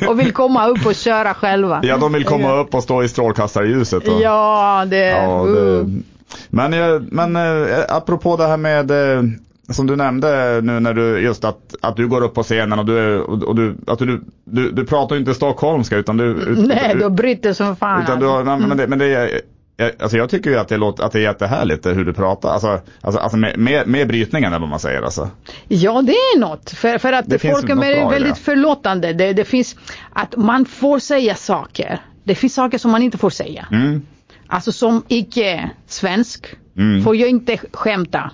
[0.09, 1.81] Och vill komma upp och köra själva.
[1.83, 4.09] ja, de vill komma upp och stå i strålkastarljuset.
[4.09, 5.07] Och, Ja, det...
[5.07, 5.85] ja, uh.
[5.85, 6.03] det
[6.51, 9.23] men, jag- men eh, apropå det här med eh,
[9.71, 12.87] som du nämnde nu när du just att, att du går upp på scenen och
[12.87, 16.97] du, och, du, att du, du, du pratar ju inte stockholmska utan du, ut, Nej,
[17.01, 18.03] du bryter som fan.
[18.03, 18.27] Utan du
[18.67, 19.41] men det, men det är,
[19.81, 22.49] jag, alltså jag tycker ju att det, låter, att det är jättehärligt hur du pratar.
[22.49, 25.31] Alltså, alltså, alltså med, med, med brytningen eller vad man säger alltså.
[25.69, 26.71] Ja, det är något.
[26.71, 28.41] För, för att Det folk är väldigt det.
[28.41, 29.13] förlåtande.
[29.13, 29.77] Det, det finns
[30.13, 32.01] att man får säga saker.
[32.25, 33.67] Det finns saker som man inte får säga.
[33.73, 34.03] Mm.
[34.47, 37.03] Alltså som icke-svensk Mm.
[37.05, 38.31] får jag inte skämta.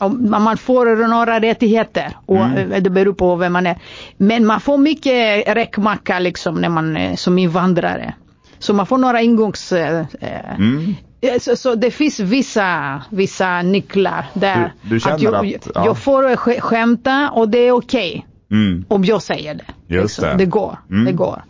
[0.00, 2.72] Om man får några rättigheter och Mm.
[2.72, 3.78] eh, det beror på vem man är.
[4.16, 8.14] Men man får mycket räkmacka liksom när man är som invandrare.
[8.58, 9.72] Så man får några ingångs...
[9.72, 10.94] eh, eh, Mm.
[11.40, 14.72] Så, så det finns vissa, vissa nycklar där.
[14.82, 15.84] Du- du känner jag, att- ja.
[15.84, 18.26] jag får sk- skämta och det är okej.
[18.50, 18.84] Mm.
[18.88, 19.94] Om jag säger det.
[19.94, 20.34] Just det.
[20.38, 20.78] Det går.
[20.90, 21.04] Mm.
[21.04, 21.42] Det går.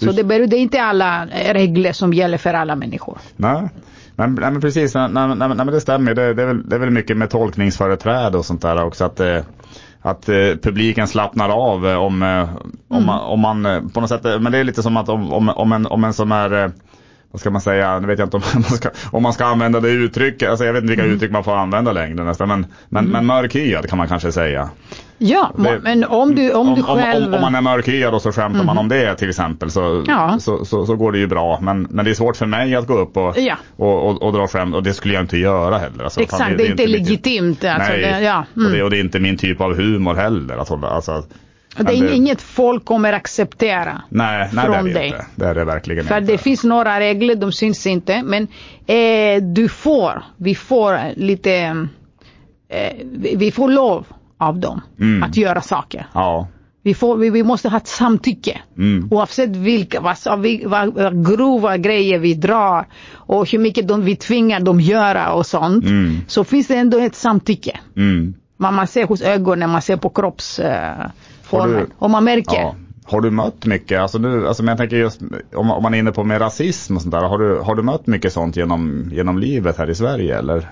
[0.00, 3.18] Så det, beror, det är inte alla regler som gäller för alla människor.
[3.36, 3.68] Nej.
[4.16, 6.14] Men, nej, men precis, nej, nej, nej, men det stämmer.
[6.14, 9.04] Det, det, är väl, det är väl mycket med tolkningsföreträde och sånt där också.
[9.04, 9.38] Att, eh,
[10.04, 12.48] att eh, publiken slappnar av eh, om, eh,
[12.88, 15.32] om, man, om man eh, på något sätt, men det är lite som att om,
[15.32, 16.72] om, om, en, om en som är
[17.34, 19.80] vad ska man säga, nu vet jag inte om man ska, om man ska använda
[19.80, 23.04] det uttrycket, alltså jag vet inte vilka uttryck man får använda längre nästan, men, men,
[23.04, 24.70] men mörkhyad kan man kanske säga.
[25.18, 27.26] Ja, Det- men om du, om, du om, själv...
[27.28, 30.36] om, om man är mörkhyad och så skämtar man om det till exempel så, Ja.
[30.40, 31.58] så, så, så går det ju bra.
[31.62, 33.56] Men, men det är svårt för mig att gå upp och, Ja.
[33.76, 36.04] och, och, och dra skämt och det skulle jag inte göra heller.
[36.04, 37.64] Alltså, Exakt, fan, det är inte legitimt.
[37.64, 38.72] Alltså, Nej, det, ja, och, mm.
[38.72, 40.56] det, och det är inte min typ av humor heller.
[40.68, 41.22] Hålla, alltså,
[41.76, 44.02] det är inget folk kommer acceptera.
[44.08, 45.06] Nej, nej det är från det dig.
[45.06, 45.26] inte.
[45.34, 46.32] Det är det verkligen För inte.
[46.32, 48.22] det finns några regler, de syns inte.
[48.22, 48.42] Men
[48.86, 51.52] eh, du får, vi får lite,
[52.68, 52.92] eh,
[53.36, 54.06] vi får lov
[54.38, 55.22] av dem Mm.
[55.22, 56.06] att göra saker.
[56.12, 56.48] Ja.
[56.82, 58.60] Vi, får, vi, vi måste ha ett samtycke.
[58.78, 59.08] Mm.
[59.10, 60.16] Oavsett vilka, vad,
[60.64, 65.46] vad, vad, grova grejer vi drar och hur mycket de, vi tvingar dem göra och
[65.46, 65.84] sånt.
[65.84, 66.16] Mm.
[66.28, 67.78] Så finns det ändå ett samtycke.
[67.96, 68.34] Mm.
[68.56, 71.00] Man, man ser hos ögonen, man ser på kroppsformen.
[71.00, 71.06] Eh,
[71.50, 71.90] Har du- formen.
[71.98, 72.60] och man märker.
[72.60, 72.74] Ja.
[73.06, 75.20] Har du mött mycket, alltså nu, alltså men jag tänker just
[75.54, 77.82] om, om man är inne på med rasism och sånt där, har du, har du
[77.82, 80.68] mött mycket sånt genom, genom livet här i Sverige eller?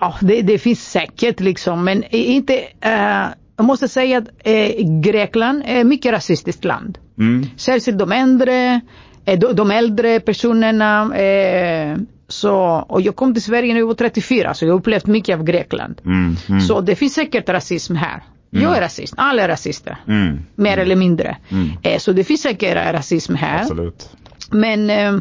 [0.00, 3.24] Ja, det, det finns säkert liksom, men inte, eh,
[3.56, 6.98] jag måste säga att eh, Grekland är mycket rasistiskt land.
[7.18, 7.46] Mm.
[7.56, 8.80] Särskilt de äldre,
[9.24, 11.16] eh, de, de äldre personerna.
[11.16, 11.96] Eh,
[12.28, 12.56] så,
[12.88, 15.44] och jag kom till Sverige när jag var 34 så jag har upplevt mycket av
[15.44, 16.00] Grekland.
[16.04, 16.36] Mm.
[16.48, 16.60] Mm.
[16.60, 18.22] Så det finns säkert rasism här.
[18.60, 19.96] Jag är rasist, alla är rasister.
[20.08, 20.38] Mm.
[20.54, 21.36] Mer eller mindre.
[21.48, 21.70] Mm.
[21.82, 23.60] Eh, så det finns säkert rasism här.
[23.60, 24.10] Absolut.
[24.50, 25.14] Men eh,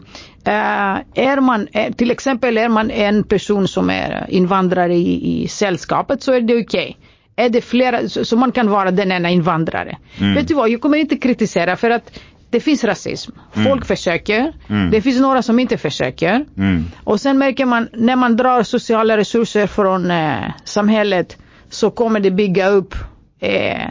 [0.43, 5.47] eh, är man, eh, till exempel är man en person som är invandrare i, i
[5.47, 6.97] sällskapet så är det okej.
[7.35, 9.97] Är det flera, så, man kan vara den ena invandrare.
[10.19, 10.35] Mm.
[10.35, 13.31] Vet du vad, jag kommer inte kritisera för att det finns rasism.
[13.51, 14.53] Folk försöker.
[14.69, 14.91] Mm.
[14.91, 16.45] Det finns några som inte försöker.
[16.57, 16.83] Mm.
[17.03, 21.37] Och sen märker man när man drar sociala resurser från eh, samhället
[21.69, 22.95] så kommer det bygga upp
[23.41, 23.85] eh,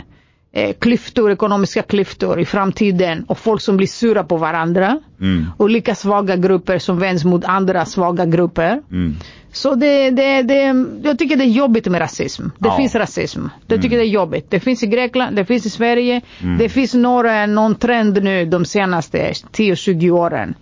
[0.52, 5.00] eh, klyftor, ekonomiska klyftor i framtiden och folk som blir sura på varandra.
[5.20, 5.46] Mm.
[5.58, 8.82] Olika svaga grupper som vänds mot andra svaga grupper.
[8.90, 9.16] Mm.
[9.52, 12.42] Så det, det, det, jag tycker det är jobbigt med rasism.
[12.58, 12.76] Det Ja.
[12.76, 13.40] finns rasism.
[13.66, 14.50] Jag tycker det är jobbigt.
[14.50, 16.20] Det finns i Grekland, det finns i Sverige.
[16.42, 16.58] Mm.
[16.58, 20.54] Det finns några, någon trend nu de senaste 10-20 åren.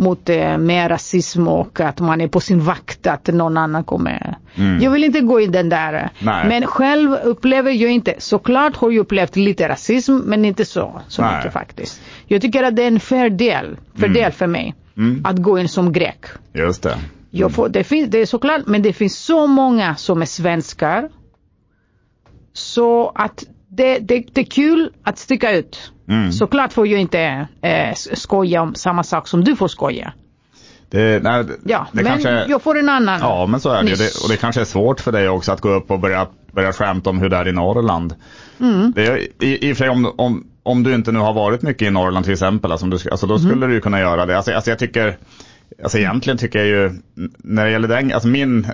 [0.00, 4.38] Mot eh, mer rasism och att man är på sin vakt att någon annan kommer.
[4.54, 4.82] Mm.
[4.82, 6.10] Jag vill inte gå i den där.
[6.18, 6.48] Nej.
[6.48, 8.14] Men själv upplever jag inte.
[8.18, 11.36] Såklart har jag upplevt lite rasism men inte så, så Nej.
[11.36, 12.00] mycket faktiskt.
[12.26, 14.74] Jag tycker att det är en fair del, fördel för mig.
[14.96, 15.24] Mm.
[15.24, 16.24] Att gå in som grek.
[16.52, 16.96] Just det.
[17.30, 21.08] Jag får, det, finns, det är såklart, men det finns så många som är svenskar.
[22.52, 23.44] Så att
[23.80, 25.92] det, det, det är kul att sticka ut.
[26.08, 26.32] Mm.
[26.32, 30.12] Såklart får jag inte eh, skoja om samma sak som du får skoja.
[30.90, 33.20] Det, nej, Ja, det men kanske, jag får en annan.
[33.20, 34.22] Ja, men så är det, det.
[34.22, 37.10] Och det kanske är svårt för dig också att gå upp och börja, börja skämta
[37.10, 38.14] om hur det är i Norrland.
[38.60, 38.92] Mm.
[38.96, 41.88] Det i, I och för sig om, om, om du inte nu har varit mycket
[41.88, 43.48] i Norrland till exempel, alltså, du, alltså då Mm.
[43.48, 44.36] skulle du ju kunna göra det.
[44.36, 45.18] Alltså, alltså jag tycker,
[45.82, 46.90] alltså egentligen tycker jag ju,
[47.38, 48.66] när det gäller den, alltså min,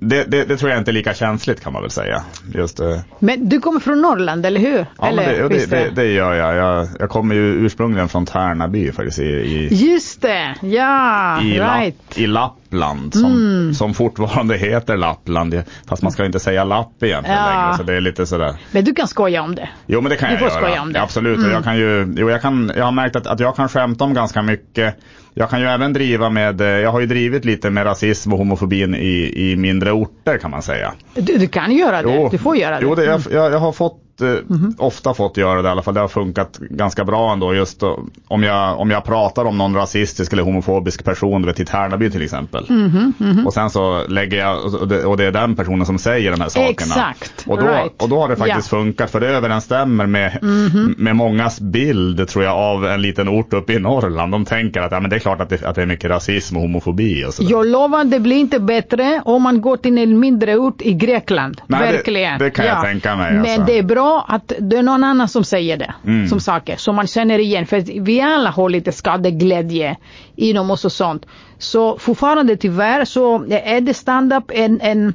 [0.00, 2.22] det, det, det tror jag inte är lika känsligt kan man väl säga.
[2.54, 4.86] Just eh, Men du kommer från Norrland, eller hur?
[4.98, 6.56] Ja, eller, det, det, det, gör jag.
[6.56, 6.88] jag.
[6.98, 12.16] Jag kommer ju ursprungligen från Tärnaby faktiskt i, i, Just det, ja, i, right.
[12.16, 12.30] Mm.
[12.30, 15.62] Lapp, i Lappland som, som fortfarande heter Lappland.
[15.88, 17.46] Fast man ska inte säga lapp egentligen Ja.
[17.62, 18.54] längre så det är lite sådär.
[18.70, 19.68] Men du kan skoja om det.
[19.86, 20.60] Jo men det kan Du jag får göra.
[20.60, 20.98] skoja om det.
[20.98, 21.04] Mm.
[21.04, 21.46] Absolut.
[21.46, 24.04] Och jag kan ju, jo, jag, kan, jag har märkt att, att jag kan skämta
[24.04, 24.96] om ganska mycket.
[25.34, 28.38] Jag kan ju även driva med, eh, jag har ju drivit lite med rasism och
[28.38, 30.92] homofobin i, i mindre orter kan man säga.
[31.14, 32.82] Du, du kan göra det, du får göra det.
[32.86, 33.20] Jo, det, Mm.
[33.30, 35.94] jag, jag har fått, eh, ofta fått göra det i alla fall.
[35.94, 37.54] Det har funkat ganska bra ändå.
[37.54, 41.60] Just då, om, jag, om jag pratar om någon rasistisk eller homofobisk person, du vet
[41.60, 42.66] i Tärnaby till exempel.
[42.68, 46.30] Mhm, Och sen så lägger jag, och det, och det är den personen som säger
[46.30, 46.70] de här sakerna.
[46.70, 48.02] Exakt, Och då, right.
[48.02, 50.94] och då har det faktiskt funkat för det överensstämmer med, Mhm.
[50.98, 54.32] med mångas bild tror jag av en liten ort uppe i Norrland.
[54.32, 56.56] De tänker att ja, men det är klart att det, att det är mycket rasism
[56.56, 57.50] och homofobi och sådär.
[57.50, 61.60] Jag lovar, det blir inte bättre om man går till en mindre ort i Grekland.
[61.66, 62.38] Nej, det- Verkligen.
[62.38, 63.62] det kan jag tänka mig, Men alltså.
[63.62, 65.94] det är bra bra att det är någon annan som säger det.
[66.06, 66.28] Mm.
[66.28, 67.66] Som saker som man känner igen.
[67.66, 69.96] För vi alla har lite skadeglädje
[70.36, 71.26] inom oss och sånt.
[71.58, 75.14] Så fortfarande tyvärr så är det stand-up en, en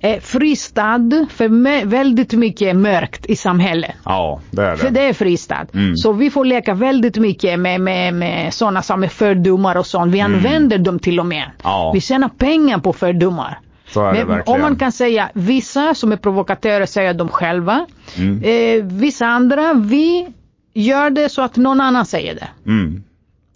[0.00, 3.94] eh, fristad för väldigt mycket mörkt i samhället.
[4.04, 5.00] Ja, det är För det.
[5.00, 5.66] det är fristad.
[5.74, 5.96] Mm.
[5.96, 10.14] Så vi får leka väldigt mycket med, med, med sådana som är fördomar och sånt.
[10.14, 11.42] Vi använder dem till och med.
[11.42, 11.56] Mm.
[11.62, 11.90] Ja.
[11.94, 13.58] Vi tjänar pengar på fördomar.
[13.94, 17.86] Är det Men om man kan säga vissa som är provokatörer säger de själva.
[18.16, 18.42] Mm.
[18.42, 20.28] Eh, vissa andra, vi
[20.74, 22.48] gör det så att någon annan säger det.
[22.66, 23.02] Mm.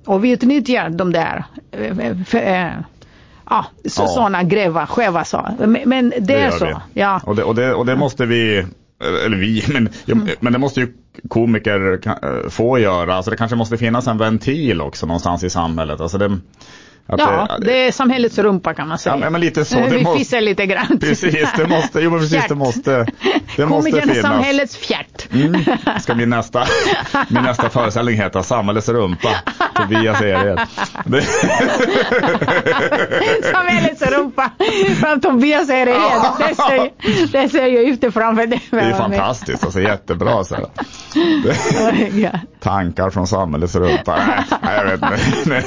[0.06, 2.70] Och vi utnyttjar de där eh, för, eh,
[3.50, 4.06] ja, så, Ja.
[4.08, 5.48] sådana grevar, skeva så.
[5.58, 6.66] Men, men det, är gör så.
[6.66, 7.00] vi.
[7.00, 7.20] Ja.
[7.24, 8.66] Och, det, och, det, och det måste vi,
[9.26, 10.28] eller vi, men, Mm.
[10.40, 10.92] men det måste ju
[11.28, 13.14] komiker eh, få göra.
[13.14, 16.00] Alltså det kanske måste finnas en ventil också någonstans i samhället.
[16.00, 16.38] Alltså det,
[17.18, 19.18] Ja, det är samhällets rumpa kan man säga.
[19.20, 19.76] Ja, men lite så.
[19.76, 20.98] Det Vi måste- fissar lite grann.
[21.00, 23.06] Precis, det måste, jo men precis, det måste,
[23.56, 24.30] det måste Komikern är finnas.
[24.32, 25.28] samhällets fjärt.
[25.32, 25.64] Mm.
[26.00, 26.64] Ska min nästa,
[27.28, 29.28] min nästa föreställning heta Samhällets rumpa.
[29.74, 30.20] Tobias.
[31.04, 31.22] Det,
[33.52, 34.50] Samhällets rumpa.
[35.00, 35.92] Från Tobias är det.
[36.48, 36.90] Det ser,
[37.42, 38.62] det ser jag ute framför dig.
[38.70, 40.66] det är fantastiskt, alltså jättebra så här.
[42.60, 43.74] Tankar från samhällets.
[43.74, 44.04] Nej,
[44.62, 45.62] nej jag vet inte.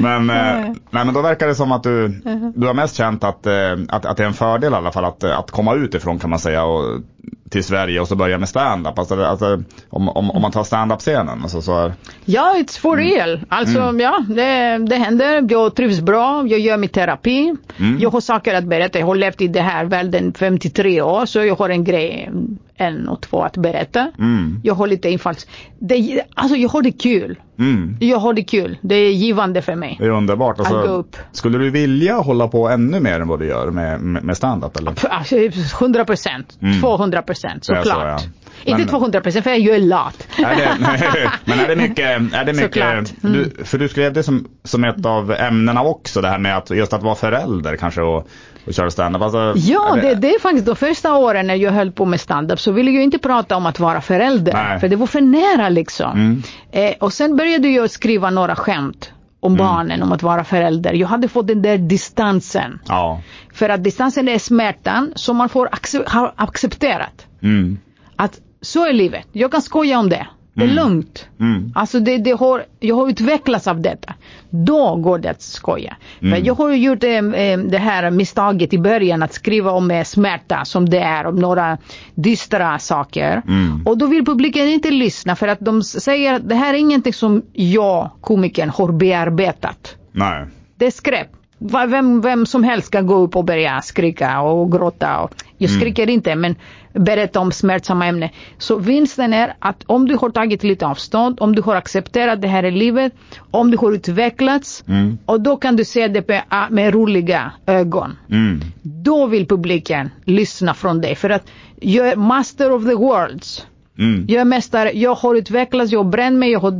[0.02, 2.08] Men, eh, nej, men då verkar det som att du,
[2.54, 3.52] du har mest känt att, eh,
[3.88, 6.38] att, att det är en fördel i alla fall att, att komma utifrån kan man
[6.38, 7.00] säga och,
[7.50, 8.98] till Sverige och så börja med stand-up.
[8.98, 11.42] Alltså, alltså, om, om, om man tar stand-up-scenen.
[11.42, 13.40] Alltså, så är, Ja, it's for real.
[13.48, 15.46] Alltså, ja, det, det händer.
[15.50, 16.46] Jag trivs bra.
[16.46, 17.54] Jag gör min terapi.
[18.00, 18.98] Jag har saker att berätta.
[18.98, 22.30] Jag har levt i det här världen 53 år, så jag har en grej,
[22.76, 24.12] en och två att berätta.
[24.18, 25.46] mm, Jag har lite infalls...
[25.78, 27.36] Det, alltså, jag har det kul.
[27.60, 27.96] Mm.
[28.00, 28.78] Jag har det kul.
[28.80, 29.96] Det är givande för mig.
[29.98, 30.58] Det är underbart.
[30.58, 34.36] Alltså, skulle du vilja hålla på ännu mer än vad du gör med, med, med
[34.36, 34.76] stand-up?
[34.76, 34.94] Eller?
[35.10, 35.36] Alltså,
[35.80, 36.58] 100 procent.
[36.62, 36.80] Mm.
[36.80, 38.22] 200 procent Det är så, såklart.
[38.22, 38.28] ja.
[38.64, 40.26] Inte Men- 200 procent för jag är lat.
[40.38, 43.00] Är det, men är det mycket, är det Såklart.
[43.00, 43.36] mycket Mm.
[43.58, 46.70] du, för du skrev det som, som ett av ämnena också det här med att
[46.70, 48.28] just att vara förälder kanske och,
[48.66, 49.22] och köra standup.
[49.22, 52.60] Alltså, Ja, det, det är faktiskt de första åren när jag höll på med stand-up
[52.60, 54.52] så ville jag inte prata om att vara förälder.
[54.52, 54.80] Nej.
[54.80, 56.12] För det var för nära liksom.
[56.12, 56.42] Mm.
[56.72, 59.66] Eh, och sen började jag skriva några skämt om Mm.
[59.66, 60.92] barnen, om att vara förälder.
[60.92, 62.78] Jag hade fått den där distansen.
[62.88, 63.20] Ja.
[63.52, 67.26] För att distansen är smärtan som man får acce- ha accepterat.
[67.42, 67.78] Mm.
[68.16, 69.26] Att så är livet.
[69.32, 70.26] Jag kan skoja om det.
[70.60, 70.84] Det är Mm.
[70.84, 71.26] lugnt.
[71.40, 71.72] Mm.
[71.74, 74.14] Alltså det, det har, jag har utvecklats av detta.
[74.50, 75.96] Då går det att skoja.
[76.22, 76.44] Mm.
[76.44, 80.64] Jag har gjort eh, eh, det här misstaget i början att skriva om eh, smärta
[80.64, 81.78] som det är, om några
[82.14, 83.42] dystra saker.
[83.48, 83.82] Mm.
[83.86, 87.12] Och då vill publiken inte lyssna för att de säger att det här är ingenting
[87.12, 89.96] som jag, komikern, har bearbetat.
[90.12, 90.46] Nej.
[90.76, 91.28] Det är skräp.
[91.62, 95.18] Vem, vem som helst ska gå upp och börja skrika och gråta.
[95.20, 96.54] Och, jag skriker inte men
[96.92, 98.28] berätta om smärtsamma ämnen.
[98.58, 102.48] Så vinsten är att om du har tagit lite avstånd, om du har accepterat det
[102.48, 103.12] här i livet,
[103.50, 105.18] om du har utvecklats Mm.
[105.26, 108.16] och då kan du se det med, med roliga ögon.
[108.30, 108.60] Mm.
[108.82, 113.66] Då vill publiken lyssna från dig för att jag är master of the worlds.
[113.98, 114.24] Mm.
[114.28, 116.70] Jag är mästare, jag har utvecklats, jag har bränt mig, jag har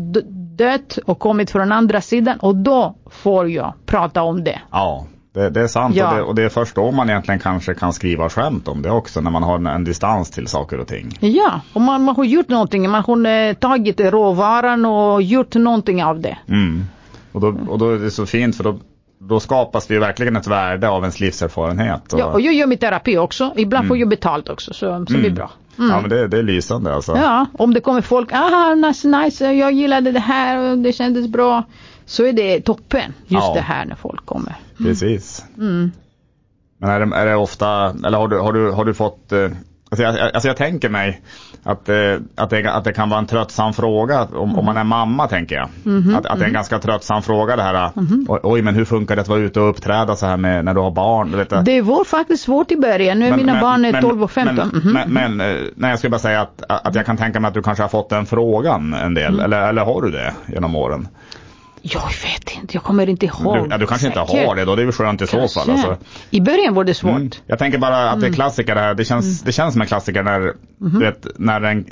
[0.61, 4.61] dött och kommit från andra sidan och då får jag prata om det.
[4.71, 5.07] Ja.
[5.33, 6.11] Det, det är sant Ja.
[6.11, 8.91] och, det, och det är först då man egentligen kanske kan skriva skämt om det
[8.91, 11.19] också när man har en, en distans till saker och ting.
[11.21, 16.05] Ja, och man, man har gjort någonting, man har eh, tagit råvaran och gjort någonting
[16.05, 16.39] av det.
[16.49, 16.85] Mm.
[17.33, 18.79] Och, då, och då är det så fint för då,
[19.19, 22.13] då skapas det ju verkligen ett värde av ens livserfarenhet.
[22.13, 25.13] Och, Ja, och jag gör min terapi också, ibland får jag betalt också så, så
[25.13, 25.51] det blir bra.
[25.81, 25.91] Mm.
[25.93, 27.17] ja men det, det är lysande alltså.
[27.17, 31.29] Ja, om det kommer folk, aha, nice, nice, jag gillade det här och det kändes
[31.29, 31.65] bra.
[32.07, 33.55] Så är det toppen, just Ja.
[33.55, 34.55] det här när folk kommer.
[34.79, 35.45] Precis.
[35.59, 35.91] Mm.
[36.79, 39.49] Men är det, är det ofta, eller har du, har du, har du fått, eh,
[39.91, 41.21] alltså jag, alltså jag tänker mig
[41.63, 41.97] att, eh,
[42.37, 45.57] att, det, att det kan vara en tröttsam fråga om, om man är mamma tänker
[45.57, 45.69] jag.
[45.83, 47.91] Mhm, Att, att det är en ganska tröttsam fråga det här,
[48.29, 50.75] oj, oj men hur funkar det att vara ute och uppträda så här med, när
[50.75, 51.37] du har barn?
[51.37, 51.63] Vet, det.
[51.63, 54.57] Det var faktiskt svårt i början, nu är mina barn är 12 och 15.
[54.57, 54.93] Men, Mhm.
[54.93, 57.55] men, men eh, nej, jag skulle bara säga att, att jag kan tänka mig att
[57.55, 59.45] du kanske har fått den frågan en del, Mm.
[59.45, 61.09] eller, eller har du det genom åren?
[61.83, 63.57] Jag vet inte, jag kommer inte ihåg.
[63.57, 64.47] Du, ja, du kanske inte säkert.
[64.47, 65.61] har det då, det är väl skönt i så Kanske.
[65.61, 65.71] fall.
[65.71, 65.97] Alltså.
[66.31, 67.11] I början var det svårt.
[67.17, 67.31] Mm.
[67.47, 68.95] Jag tänker bara att det är klassiker det här.
[68.95, 70.41] Det känns, det känns som en klassiker när,
[70.79, 71.87] du vet, när en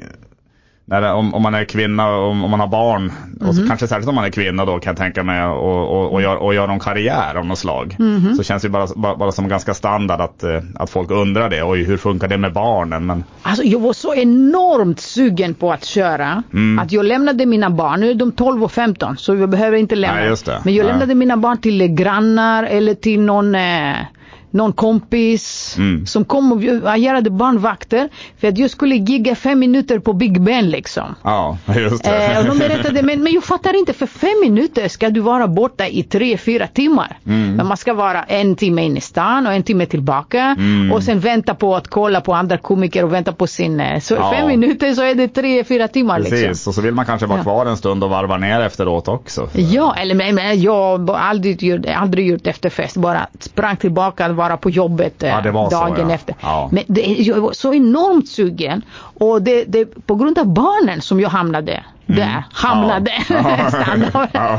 [0.90, 3.87] när om, om man är kvinna och om, om man har barn, och så kanske
[3.88, 6.55] särskilt om man är kvinna då kan jag tänka mig och, och, och, gör, och
[6.55, 7.96] gör någon karriär av något slag.
[8.37, 11.62] Så känns det bara, bara, bara som ganska standard att, eh, att folk undrar det.
[11.62, 13.07] Oj, hur funkar det med barnen?
[13.07, 16.79] Men, Alltså jag var så enormt sugen på att köra Mm.
[16.79, 19.96] att jag lämnade mina barn, nu är de 12 och 15 så jag behöver inte
[19.96, 20.20] lämna.
[20.20, 20.37] Nej.
[20.64, 20.92] Men jag Nej.
[20.92, 23.92] lämnade mina barn till eh, grannar eller till någon, eh,
[24.50, 26.06] någon kompis Mm.
[26.06, 26.61] som kom och
[26.92, 28.08] agerade barnvakter
[28.40, 31.14] för att jag skulle gigga fem minuter på Big Ben liksom.
[31.22, 32.26] Ja, just det.
[32.26, 35.48] Eh, och de berättade, men, men jag fattar inte, för fem minuter ska du vara
[35.48, 37.18] borta i tre, fyra timmar.
[37.26, 37.54] Mm.
[37.56, 40.56] Men man ska vara en timme in i stan och en timme tillbaka.
[40.58, 40.92] Mm.
[40.92, 43.80] Och sen vänta på att kolla på andra komiker och vänta på sin...
[43.80, 44.32] eh, Så Ja.
[44.37, 46.70] fem minuter så är det tre, fyra timmar Precis, liksom.
[46.70, 49.48] och så vill man kanske vara kvar en stund och varva ner efteråt också.
[49.54, 52.96] Ja, eller men, men jag har aldrig gjort, aldrig gjort efterfest.
[52.96, 56.14] Bara sprang tillbaka och var på jobbet eh, Ja, var så, dagen ja.
[56.14, 56.35] efter.
[56.40, 56.68] Ja.
[56.72, 58.83] Men det, jag var så enormt sugen.
[58.98, 62.44] Och det, det på grund av barnen som jag hamnade där.
[62.53, 63.11] Hamnade.
[63.31, 63.44] Mm.
[64.12, 64.29] Ja.
[64.33, 64.59] Ja.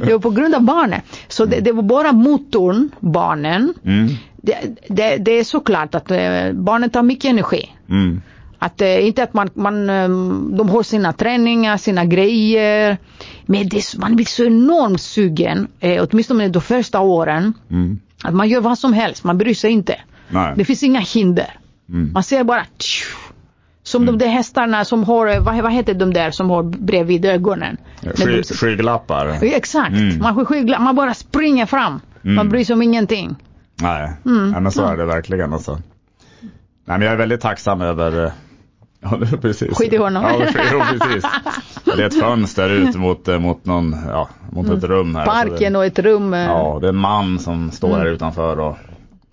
[0.04, 1.00] det var på grund av barnen.
[1.28, 3.74] Så det, det var bara motorn, barnen.
[3.84, 4.08] Mm.
[4.36, 4.56] Det,
[4.88, 7.70] det, det är såklart att eh, barnen tar mycket energi.
[7.88, 8.22] Mm.
[8.58, 9.86] Att eh, inte att man, man
[10.56, 12.98] de har sina träningar, sina grejer.
[13.46, 17.54] Men det, man blir så enormt sugen, eh, åtminstone de första åren.
[17.70, 18.00] Mm.
[18.24, 20.00] Att man gör vad som helst, man bryr sig inte.
[20.28, 20.54] Nej.
[20.56, 21.50] Det finns inga hinder.
[21.88, 22.12] Mm.
[22.12, 23.04] Man ser bara tju,
[23.82, 27.24] som de där hästarna som har, eh, vad, vad heter de där som har bredvid
[27.24, 27.76] ögonen?
[28.00, 29.38] Sky, de- skygglappar.
[29.42, 30.18] Exakt, Mm.
[30.18, 32.00] man, får skygla, man bara springer fram.
[32.22, 32.48] Man Mm.
[32.48, 33.36] bryr sig om ingenting.
[33.82, 34.50] Nej, Mm.
[34.62, 35.72] Men så är det verkligen alltså.
[36.88, 38.32] Nej men jag är väldigt tacksam över eh,
[39.00, 39.76] Ja, precis.
[39.78, 40.22] Skit i honom.
[40.24, 40.46] Ja,
[40.98, 41.24] precis.
[41.96, 45.24] Det är ett fönster ut mot, eh, mot någon, ja, mot ett rum här.
[45.26, 45.48] Så det, Mm.
[45.50, 46.34] Parken och ett rum.
[46.34, 48.76] eh, Ja, det är en man som står här utanför och,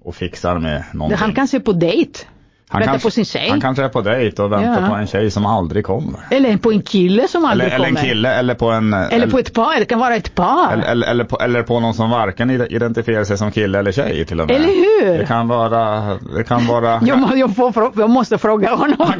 [0.03, 1.17] och fixar med någonting.
[1.19, 2.19] Han kanske är på dejt.
[2.73, 3.49] Han kanske, på sin tjej.
[3.49, 4.87] Han kanske är på dejt och väntar Ja.
[4.89, 6.19] på en tjej som aldrig kommer.
[6.29, 8.07] Eller på en kille som Eller, aldrig eller en kommer.
[8.07, 8.93] kille eller på en...
[8.93, 10.73] Eller på ett par, det kan vara ett par.
[10.73, 14.25] Eller, eller, eller, på, eller på någon som varken identifierar sig som kille eller tjej
[14.25, 14.55] till och med.
[14.55, 15.17] Eller hur?
[15.17, 16.03] Det kan vara,
[16.35, 17.01] det kan vara...
[17.05, 18.97] jag, jag, får, jag måste fråga honom.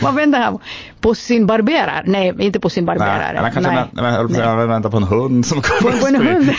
[0.00, 0.58] Vad väntar han
[1.00, 1.14] på?
[1.14, 2.02] sin barberare?
[2.06, 3.32] Nej, inte på sin barberare.
[3.32, 3.84] Nej, han kanske Nej.
[3.94, 6.50] väntar, på han väntar på en hund som kommer På en hund.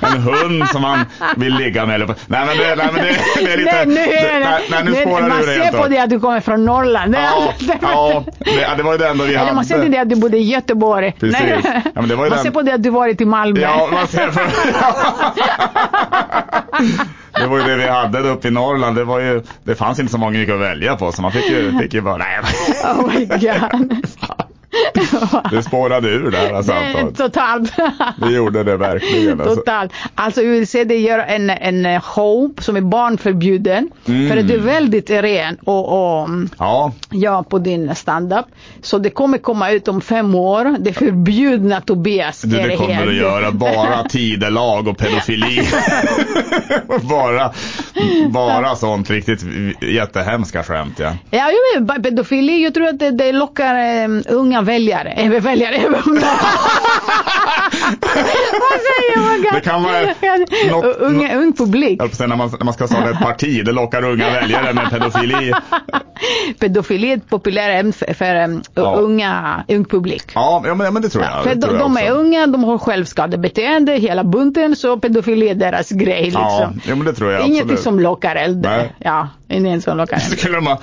[0.14, 0.98] en hund som han
[1.36, 1.94] vill ligga med.
[1.94, 2.14] Eller på.
[2.26, 3.84] Nej men det, nej, men det, det är lite...
[3.86, 7.14] Nej, det, nej, nej, nu spårar man ser på det att du kommer från Norrland.
[7.14, 8.24] Ja, ja
[8.76, 9.90] det, var det enda vi Eller man ser på hade.
[9.90, 11.12] det att du bodde i Göteborg.
[11.20, 11.40] Precis.
[11.64, 13.60] Ja, men det var man ser på det att du varit i Malmö.
[13.60, 14.40] Ja, man ser på...
[17.32, 18.96] Det var ju det vi hade uppe i Norrland.
[18.96, 21.50] Det, var ju, det fanns inte så många mycket att välja på så man fick
[21.50, 22.16] ju, fick ju bara...
[22.16, 22.38] Nej,
[22.84, 24.06] Oh my god.
[25.50, 27.14] Det spårade ur Det är antagligen.
[27.14, 27.72] totalt.
[28.16, 29.40] Det gjorde det verkligen.
[29.40, 29.56] Alltså.
[29.56, 29.92] Totalt.
[30.14, 33.90] Alltså ULC det gör en, en show som är barnförbjuden.
[34.08, 34.28] Mm.
[34.28, 36.28] För att du är väldigt ren och, och
[36.58, 38.46] Ja, ja, på din standup.
[38.82, 40.76] Så det kommer komma ut om fem år.
[40.78, 42.42] Det förbjudna Tobias.
[42.42, 43.50] du, det kommer att göra.
[43.50, 45.68] Bara tidelag och pedofili.
[47.10, 47.52] bara,
[48.30, 49.44] bara sånt riktigt
[49.80, 51.12] jättehemska skämt ja.
[51.30, 51.50] Ja,
[52.02, 55.10] pedofili, jag tror att det, det lockar um, unga väljare.
[55.10, 55.78] Äh, väljare.
[58.00, 59.46] Vad säger man?
[59.54, 60.00] Det kan vara
[60.70, 62.02] något- unga, ung publik.
[62.18, 65.52] Jag när man, när man ska starta ett parti, det lockar unga väljare med pedofili.
[66.58, 68.94] Pedofili är ett populärt ämne för, för um, Ja.
[68.96, 70.22] unga, ung publik.
[70.34, 71.42] Ja, ja, men, ja men det tror jag.
[71.42, 75.48] För det de, tror jag de är unga, de har självskadebeteende, hela bunten, så pedofili
[75.48, 76.22] är deras grej.
[76.24, 76.40] Liksom.
[76.42, 77.80] Ja, ja, men det tror jag Ingenting absolut.
[77.80, 78.62] som lockar eld.
[78.62, 78.92] Nej.
[78.98, 80.18] Ja, ingenting som lockar.
[80.36, 80.76] Skulle man,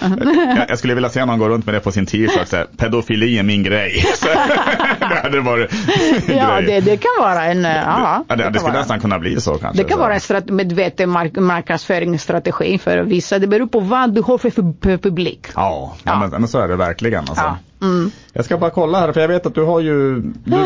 [0.57, 3.43] jag, jag skulle vilja se någon gå runt med det på sin t-shirt, pedofili är
[3.43, 4.05] min grej.
[4.99, 5.71] Det hade varit
[6.27, 6.65] Ja, grej.
[6.65, 7.63] det, det kan vara en...
[7.63, 8.79] Ja, Ja, det, det kan skulle vara.
[8.81, 9.83] nästan kunna bli så kanske.
[9.83, 10.01] Det kan så.
[10.03, 13.39] vara en strat- medveten mark- marknadsföringsstrategi för vissa.
[13.39, 15.47] Det beror på vad du har för publik.
[15.55, 16.19] Ja, ja.
[16.19, 17.43] Men, men så är det verkligen alltså.
[17.45, 17.57] Ja.
[17.81, 18.11] Mm.
[18.33, 20.57] Jag ska bara kolla här, för jag vet att du har ju, du,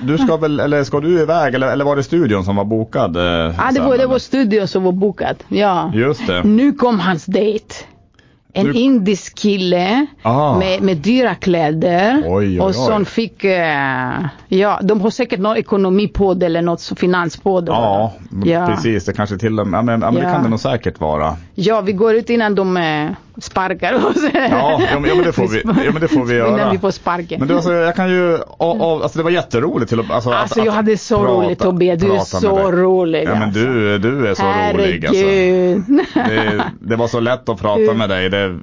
[0.00, 3.16] du ska väl, eller ska du iväg, eller, eller var det studion som var bokad?
[3.16, 5.36] eh, Ja, det var, det var studion som var bokad.
[5.48, 5.90] Ja.
[5.94, 6.42] Just det.
[6.44, 7.74] Nu kom hans dejt.
[8.58, 10.58] En Nu- indisk kille Ah.
[10.58, 12.22] med, med dyra kläder.
[12.26, 12.72] Oj, oj, och oj.
[12.74, 17.60] som fick, eh, ja de har säkert någon ekonomi på det eller något finans på
[17.60, 17.72] det.
[17.72, 18.12] Ja,
[18.44, 18.66] Ja.
[18.66, 19.04] precis.
[19.04, 21.36] Det kanske till och med, ja, men, ja, det kan det nog säkert vara.
[21.54, 24.16] Ja, vi går ut innan de eh, sparkar oss.
[24.34, 26.48] Ja, ja, men, ja, men det får vi, ja, men det får vi göra.
[26.48, 27.38] Innan vi får sparken.
[27.38, 30.30] Men du, alltså, jag kan ju, av, av, alltså det var jätteroligt till att, alltså,
[30.30, 33.24] Alltså att, jag hade så roligt Tobias, du är prata så rolig.
[33.24, 33.60] Ja men alltså.
[33.60, 35.24] du, du är så rolig alltså.
[35.24, 36.06] Herregud.
[36.14, 38.30] Det, det var så lätt att prata med dig.
[38.30, 38.58] Det,